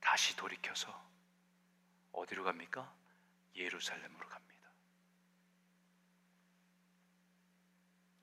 다시 0.00 0.36
돌이켜서 0.36 1.06
어디로 2.12 2.44
갑니까? 2.44 2.92
예루살렘으로 3.54 4.28
갑니다. 4.28 4.45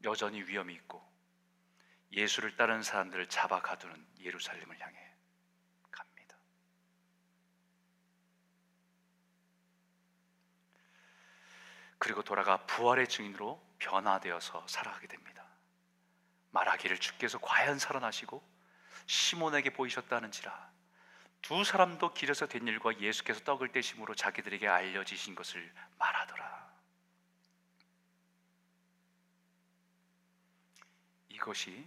여전히 0.04 0.42
위험이 0.42 0.74
있고 0.76 1.04
예수를 2.12 2.56
따르는 2.56 2.84
사람들을 2.84 3.28
잡아 3.30 3.62
가두는 3.62 4.06
예루살렘을 4.20 4.80
향해 4.80 5.14
갑니다. 5.92 6.38
그리고 11.98 12.22
돌아가 12.22 12.66
부활의 12.66 13.08
증인으로 13.08 13.64
변화되어서 13.80 14.68
살아가게 14.68 15.08
됩니다. 15.08 15.44
말하기를 16.52 17.00
주께서 17.00 17.40
과연 17.40 17.80
살아나시고 17.80 18.44
시몬에게 19.08 19.72
보이셨다는지라 19.72 20.72
두 21.42 21.64
사람도 21.64 22.14
길에서 22.14 22.48
된 22.48 22.66
일과 22.68 22.98
예수께서 23.00 23.42
떡을 23.42 23.74
떼심으로 23.74 24.16
자기들에게 24.16 24.66
알려지신 24.68 25.36
것을 25.36 25.74
말하더라. 25.98 26.63
이것이 31.44 31.86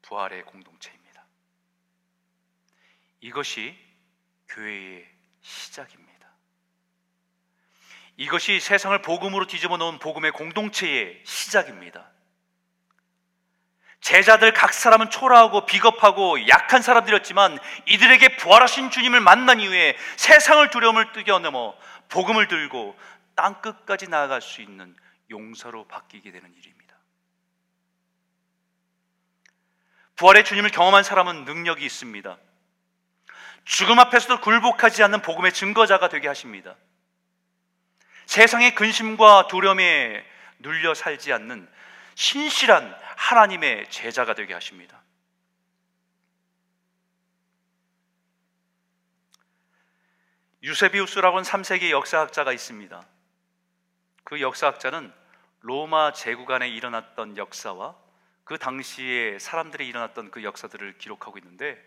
부활의 0.00 0.44
공동체입니다. 0.44 1.26
이것이 3.20 3.76
교회의 4.48 5.06
시작입니다. 5.42 6.28
이것이 8.16 8.60
세상을 8.60 9.00
복음으로 9.02 9.46
뒤집어 9.46 9.76
놓은 9.76 9.98
복음의 9.98 10.32
공동체의 10.32 11.20
시작입니다. 11.22 12.10
제자들 14.00 14.54
각 14.54 14.72
사람은 14.72 15.10
초라하고 15.10 15.66
비겁하고 15.66 16.48
약한 16.48 16.80
사람들이었지만 16.80 17.58
이들에게 17.86 18.36
부활하신 18.38 18.90
주님을 18.90 19.20
만난 19.20 19.60
이후에 19.60 19.96
세상을 20.16 20.70
두려움을 20.70 21.12
뛰어넘어 21.12 21.76
복음을 22.08 22.48
들고 22.48 22.98
땅 23.34 23.60
끝까지 23.60 24.08
나아갈 24.08 24.40
수 24.40 24.62
있는 24.62 24.96
용사로 25.30 25.86
바뀌게 25.88 26.32
되는 26.32 26.52
일입니다. 26.54 26.91
부활의 30.22 30.44
주님을 30.44 30.70
경험한 30.70 31.02
사람은 31.02 31.44
능력이 31.46 31.84
있습니다. 31.84 32.38
죽음 33.64 33.98
앞에서도 33.98 34.40
굴복하지 34.40 35.02
않는 35.02 35.20
복음의 35.20 35.52
증거자가 35.52 36.08
되게 36.08 36.28
하십니다. 36.28 36.76
세상의 38.26 38.76
근심과 38.76 39.48
두려움에 39.48 40.24
눌려 40.60 40.94
살지 40.94 41.32
않는 41.32 41.68
신실한 42.14 42.96
하나님의 43.16 43.90
제자가 43.90 44.34
되게 44.34 44.54
하십니다. 44.54 45.02
유세비우스라고 50.62 51.38
하는 51.38 51.50
3세기 51.50 51.90
역사학자가 51.90 52.52
있습니다. 52.52 53.04
그 54.22 54.40
역사학자는 54.40 55.12
로마 55.62 56.12
제국 56.12 56.48
안에 56.52 56.68
일어났던 56.68 57.36
역사와 57.36 57.96
그 58.44 58.58
당시에 58.58 59.38
사람들이 59.38 59.86
일어났던 59.86 60.30
그 60.30 60.42
역사들을 60.42 60.98
기록하고 60.98 61.38
있는데 61.38 61.82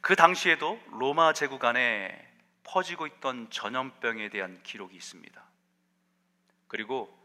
그 0.00 0.16
당시에도 0.16 0.80
로마 0.92 1.32
제국 1.32 1.64
안에 1.64 2.28
퍼지고 2.64 3.06
있던 3.06 3.50
전염병에 3.50 4.30
대한 4.30 4.62
기록이 4.62 4.96
있습니다. 4.96 5.44
그리고 6.68 7.16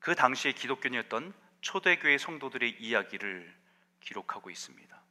그 0.00 0.14
당시에 0.14 0.52
기독교인이었던 0.52 1.32
초대교회 1.60 2.18
성도들의 2.18 2.80
이야기를 2.80 3.54
기록하고 4.00 4.50
있습니다. 4.50 5.02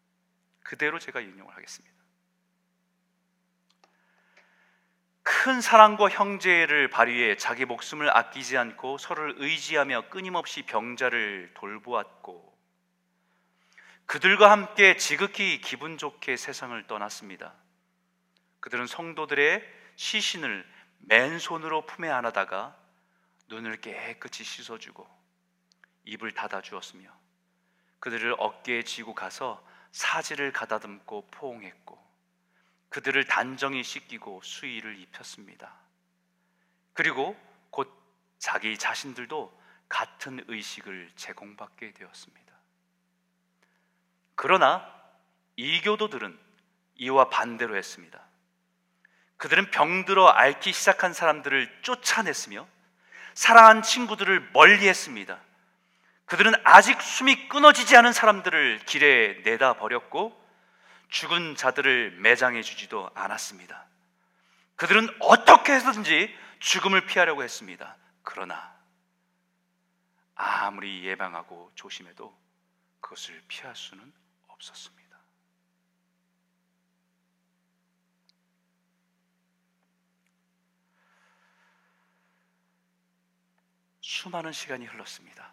그대로 0.62 1.00
제가 1.00 1.20
인용을 1.22 1.56
하겠습니다. 1.56 2.03
큰 5.24 5.62
사랑과 5.62 6.10
형제를 6.10 6.90
발휘해 6.90 7.38
자기 7.38 7.66
목숨을 7.66 8.16
아끼지 8.16 8.58
않고 8.58 8.98
서로를 8.98 9.36
의지하며 9.38 10.10
끊임없이 10.10 10.64
병자를 10.64 11.52
돌보았고 11.54 12.54
그들과 14.06 14.52
함께 14.52 14.98
지극히 14.98 15.62
기분 15.62 15.98
좋게 15.98 16.36
세상을 16.36 16.86
떠났습니다. 16.88 17.54
그들은 18.60 18.86
성도들의 18.86 19.64
시신을 19.96 20.66
맨손으로 21.00 21.86
품에 21.86 22.10
안아다가 22.10 22.76
눈을 23.48 23.82
깨끗이 23.82 24.44
씻어주고 24.44 25.08
입을 26.06 26.34
닫아주었으며 26.34 27.10
그들을 28.00 28.36
어깨에 28.38 28.84
지고 28.84 29.16
가서 29.16 29.66
사지를 29.94 30.52
가다듬고 30.52 31.28
포옹했고 31.32 32.02
그들을 32.94 33.26
단정히 33.26 33.84
씻기고 33.84 34.42
수의를 34.44 35.00
입혔습니다. 35.00 35.74
그리고 36.94 37.36
곧 37.72 37.92
자기 38.38 38.78
자신들도 38.78 39.52
같은 39.90 40.46
의식을 40.48 41.10
제공받게 41.16 41.94
되었습니다. 41.94 42.54
그러나 44.36 44.88
이교도들은 45.56 46.40
이와 46.98 47.30
반대로 47.30 47.76
했습니다. 47.76 48.22
그들은 49.38 49.72
병들어 49.72 50.28
앓기 50.28 50.72
시작한 50.72 51.14
사람들을 51.14 51.80
쫓아냈으며 51.82 52.68
사랑한 53.34 53.82
친구들을 53.82 54.52
멀리 54.54 54.88
했습니다. 54.88 55.42
그들은 56.26 56.54
아직 56.64 57.02
숨이 57.02 57.50
끊어지지 57.50 57.98
않은 57.98 58.14
사람들을 58.14 58.82
길에 58.86 59.42
내다 59.44 59.78
버렸고 59.78 60.43
죽은 61.14 61.56
자들을 61.56 62.18
매장해 62.22 62.64
주지도 62.64 63.12
않았습니다. 63.14 63.86
그들은 64.76 65.08
어떻게 65.20 65.74
해서든지 65.74 66.36
죽음을 66.58 67.06
피하려고 67.06 67.44
했습니다. 67.44 67.96
그러나 68.24 68.76
아무리 70.34 71.06
예방하고 71.06 71.72
조심해도 71.76 72.36
그것을 73.00 73.44
피할 73.48 73.76
수는 73.76 74.12
없었습니다. 74.48 75.20
수많은 84.02 84.52
시간이 84.52 84.88
흘렀습니다. 84.88 85.52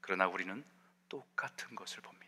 그러나 0.00 0.26
우리는 0.26 0.64
똑같은 1.10 1.76
것을 1.76 2.00
봅니다. 2.00 2.25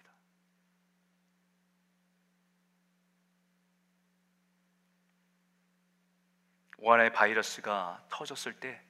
원의 6.79 7.12
바이러스가 7.12 8.07
터졌을 8.09 8.59
때 8.59 8.83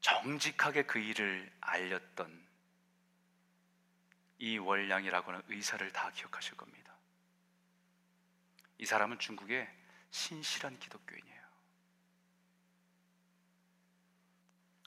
정직하게 0.00 0.84
그 0.84 0.98
일을 0.98 1.50
알렸던 1.60 2.44
이 4.38 4.58
월량이라고 4.58 5.32
하는 5.32 5.42
의사를 5.48 5.90
다 5.92 6.10
기억하실 6.10 6.56
겁니다. 6.56 6.94
이 8.78 8.86
사람은 8.86 9.18
중국의 9.18 9.70
신실한 10.10 10.78
기독교인이에요. 10.78 11.44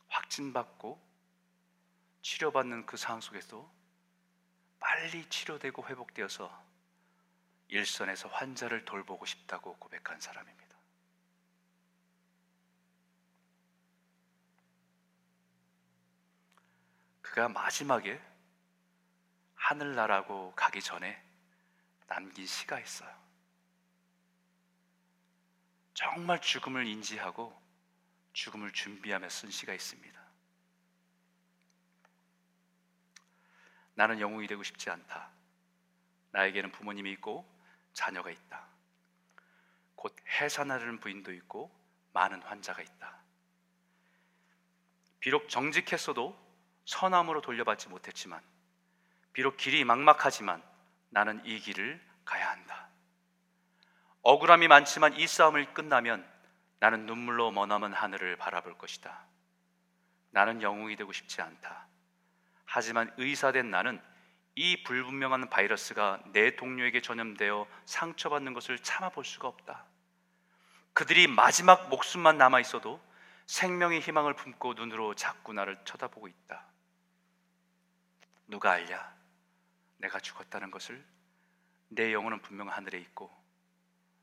확진받고 0.08 1.02
치료받는 2.22 2.86
그 2.86 2.98
상황 2.98 3.22
속에서 3.22 3.72
빨리 4.80 5.28
치료되고 5.30 5.88
회복되어서 5.88 6.67
일선에서 7.70 8.30
환자를 8.30 8.86
돌보고 8.86 9.26
싶다고 9.26 9.76
고백한 9.78 10.20
사람입니다. 10.20 10.78
그가 17.22 17.50
마지막에 17.50 18.22
하늘나라고 19.56 20.54
가기 20.56 20.82
전에 20.82 21.22
남긴 22.08 22.48
시가 22.48 22.80
있어요. 22.80 23.14
정말 25.94 26.42
죽음을 26.42 26.88
인지하고 26.88 27.60
죽음을 28.34 28.72
준비하며 28.72 29.30
쓴 29.30 29.52
시가 29.52 29.74
있습니다. 29.74 30.18
나는 33.96 34.20
영웅이 34.20 34.48
되고 34.48 34.64
싶지 34.64 34.90
않다. 34.90 35.32
나에게는 36.32 36.72
부모님이 36.72 37.12
있고 37.14 37.57
자녀가 37.98 38.30
있다. 38.30 38.64
곧 39.96 40.16
해산하려는 40.40 41.00
부인도 41.00 41.34
있고 41.34 41.76
많은 42.14 42.44
환자가 42.44 42.84
있다. 42.84 43.18
비록 45.20 45.50
정직했어도 45.50 46.38
선함으로 46.86 47.42
돌려받지 47.42 47.90
못했지만 47.90 48.40
비록 49.34 49.58
길이 49.58 49.84
막막하지만 49.84 50.64
나는 51.10 51.44
이 51.44 51.60
길을 51.60 52.00
가야 52.24 52.52
한다. 52.52 52.88
억울함이 54.22 54.68
많지만 54.68 55.16
이 55.16 55.26
싸움을 55.26 55.74
끝나면 55.74 56.24
나는 56.80 57.08
눈물로 57.08 57.50
머나먼 57.50 57.94
하늘을 57.94 58.36
바라볼 58.36 58.78
것이다. 58.78 59.26
나는 60.30 60.62
영웅이 60.62 60.96
되고 60.98 61.12
싶지 61.12 61.42
않다. 61.42 61.88
하지만 62.66 63.12
의사된 63.18 63.72
나는 63.72 64.00
이 64.60 64.82
불분명한 64.82 65.52
바이러스가 65.52 66.20
내 66.32 66.56
동료에게 66.56 67.00
전염되어 67.00 67.68
상처받는 67.86 68.56
것을 68.56 68.80
참아볼 68.80 69.24
수가 69.24 69.48
없다. 69.48 69.86
그들이 70.94 71.28
마지막 71.28 71.90
목숨만 71.90 72.40
남아 72.40 72.60
있어도 72.62 73.00
생명의 73.46 74.00
희망을 74.00 74.34
품고 74.34 74.74
눈으로 74.74 75.14
자꾸 75.14 75.54
나를 75.54 75.78
쳐다보고 75.86 76.28
있다. 76.28 76.66
누가 78.48 78.72
알랴? 78.72 79.16
내가 79.98 80.20
죽었다는 80.20 80.72
것을 80.72 81.06
내 81.90 82.12
영혼은 82.12 82.42
분명 82.42 82.68
하늘에 82.68 82.98
있고 82.98 83.32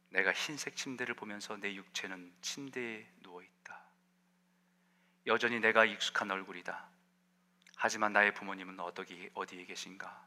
내가 0.08 0.32
흰색 0.32 0.74
침대를 0.74 1.14
보면서 1.14 1.56
내 1.58 1.76
육체는 1.76 2.34
침대에 2.40 3.06
누워 3.22 3.40
있다. 3.40 3.80
여전히 5.26 5.60
내가 5.60 5.84
익숙한 5.84 6.28
얼굴이다. 6.32 6.93
하지만 7.76 8.12
나의 8.12 8.32
부모님은 8.34 8.80
어디, 8.80 9.30
어디에 9.34 9.64
계신가? 9.64 10.26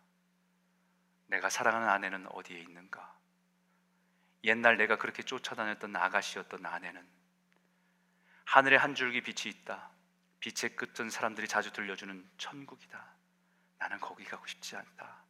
내가 1.27 1.49
사랑하는 1.49 1.89
아내는 1.89 2.27
어디에 2.27 2.59
있는가? 2.59 3.15
옛날 4.43 4.77
내가 4.77 4.97
그렇게 4.97 5.23
쫓아다녔던 5.23 5.95
아가씨였던 5.95 6.65
아내는 6.65 7.05
하늘에 8.45 8.77
한 8.77 8.95
줄기 8.95 9.21
빛이 9.21 9.53
있다. 9.53 9.89
빛의 10.39 10.75
끝은 10.75 11.09
사람들이 11.09 11.47
자주 11.47 11.73
들려주는 11.73 12.29
천국이다. 12.37 13.05
나는 13.79 13.99
거기 13.99 14.23
가고 14.23 14.45
싶지 14.47 14.75
않다. 14.75 15.23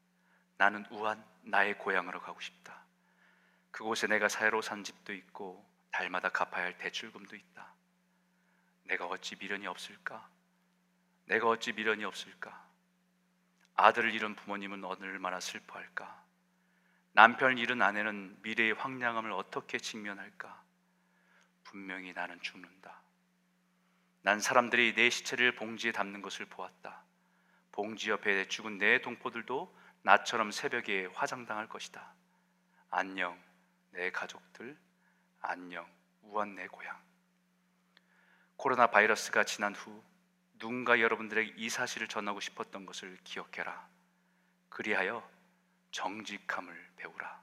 나는 0.58 0.86
우한 0.92 1.24
나의 1.42 1.78
고향으로 1.78 2.22
가고 2.22 2.40
싶다. 2.40 2.84
그곳에 3.72 4.08
내가 4.08 4.28
새로 4.28 4.62
산 4.62 4.84
집도 4.84 5.14
있고 5.14 5.68
달마다 5.92 6.30
갚아야 6.30 6.66
할 6.66 6.78
대출금도 6.78 7.36
있다. 7.36 7.74
내가 8.84 9.06
어찌 9.06 9.36
미련이 9.36 9.66
없을까? 9.68 10.30
내가 11.28 11.48
어찌 11.48 11.74
미련이 11.74 12.04
없을까? 12.04 12.66
아들을 13.76 14.14
잃은 14.14 14.36
부모님은 14.36 14.84
얼마나 14.84 15.40
슬퍼할까? 15.40 16.26
남편을 17.12 17.60
잃은 17.60 17.82
아내는 17.82 18.38
미래의 18.42 18.74
황량함을 18.74 19.32
어떻게 19.32 19.78
직면할까? 19.78 20.64
분명히 21.64 22.14
나는 22.14 22.40
죽는다. 22.42 23.02
난 24.22 24.40
사람들이 24.40 24.94
내 24.96 25.10
시체를 25.10 25.54
봉지에 25.56 25.92
담는 25.92 26.22
것을 26.22 26.46
보았다. 26.46 27.04
봉지 27.72 28.10
옆에 28.10 28.48
죽은 28.48 28.78
내 28.78 29.02
동포들도 29.02 29.78
나처럼 30.04 30.52
새벽에 30.52 31.08
화장당할 31.14 31.68
것이다. 31.68 32.14
안녕, 32.90 33.38
내 33.92 34.12
가족들. 34.12 34.78
안녕, 35.42 35.86
우한 36.22 36.56
내 36.56 36.68
고향. 36.68 36.98
코로나 38.56 38.88
바이러스가 38.88 39.44
지난 39.44 39.76
후 39.76 40.04
누군가 40.60 41.00
여러분들에게 41.00 41.54
이 41.56 41.70
사실을 41.70 42.08
전하고 42.08 42.40
싶었던 42.40 42.86
것을 42.86 43.18
기억해라. 43.24 43.88
그리하여 44.70 45.28
정직함을 45.92 46.92
배우라. 46.98 47.42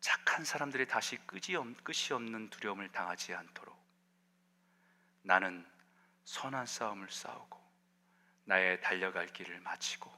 착한 0.00 0.44
사람들이 0.44 0.86
다시 0.86 1.16
끝이 1.26 1.56
없는 1.56 2.50
두려움을 2.50 2.90
당하지 2.90 3.34
않도록 3.34 3.76
나는 5.22 5.66
선한 6.24 6.66
싸움을 6.66 7.10
싸우고 7.10 7.60
나의 8.44 8.80
달려갈 8.80 9.26
길을 9.26 9.60
마치고 9.60 10.12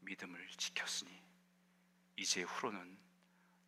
믿음을 0.00 0.48
지켰으니 0.56 1.22
이제 2.16 2.42
후로는 2.42 2.98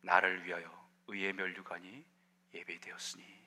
나를 0.01 0.45
위하여 0.45 0.89
의의 1.07 1.33
면류관이 1.33 2.05
예배되었으니 2.53 3.44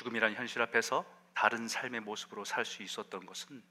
죽음이란 0.00 0.32
현실 0.34 0.62
앞에서 0.62 1.04
다른 1.34 1.68
삶의 1.68 2.00
모습으로 2.00 2.46
살 2.46 2.64
수 2.64 2.82
있었던 2.82 3.26
것은 3.26 3.62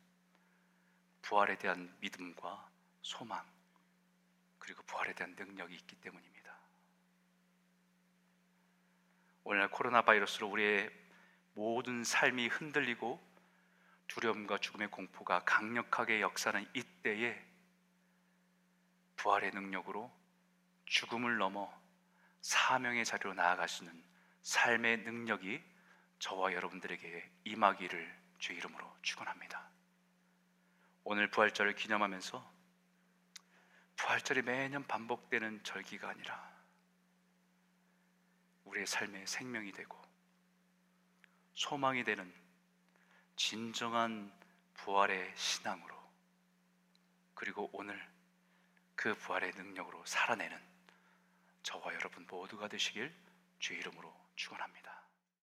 부활에 1.23 1.57
대한 1.57 1.91
믿음과 2.01 2.69
소망 3.01 3.43
그리고 4.59 4.83
부활에 4.83 5.13
대한 5.13 5.33
능력이 5.35 5.73
있기 5.73 5.95
때문입니다. 5.95 6.55
오늘날 9.43 9.71
코로나 9.71 10.03
바이러스로 10.03 10.47
우리의 10.49 10.91
모든 11.55 12.03
삶이 12.03 12.47
흔들리고 12.49 13.19
두려움과 14.05 14.59
죽음의 14.59 14.91
공포가 14.91 15.43
강력하게 15.45 16.21
역사는 16.21 16.63
이때에 16.75 17.43
부활의 19.15 19.49
능력으로 19.49 20.15
죽음을 20.85 21.39
넘어 21.39 21.73
사명의 22.41 23.03
자리로 23.03 23.33
나아갈 23.33 23.67
수 23.67 23.83
있는 23.83 24.03
삶의 24.43 24.97
능력이 24.99 25.78
저와 26.19 26.53
여러분들에게 26.53 27.31
임하기를 27.45 28.19
주 28.39 28.53
이름으로 28.53 28.95
축원합니다. 29.01 29.69
오늘 31.03 31.29
부활절을 31.29 31.75
기념하면서 31.75 32.59
부활절이 33.95 34.43
매년 34.43 34.85
반복되는 34.85 35.63
절기가 35.63 36.09
아니라 36.09 36.49
우리의 38.65 38.85
삶의 38.85 39.27
생명이 39.27 39.71
되고 39.71 39.99
소망이 41.53 42.03
되는 42.03 42.31
진정한 43.35 44.31
부활의 44.75 45.33
신앙으로 45.35 45.97
그리고 47.33 47.69
오늘 47.73 47.99
그 48.95 49.15
부활의 49.15 49.53
능력으로 49.53 50.05
살아내는 50.05 50.61
저와 51.63 51.93
여러분 51.93 52.25
모두가 52.27 52.67
되시길 52.67 53.13
주 53.59 53.73
이름으로 53.73 54.13
축원합니다. 54.35 54.98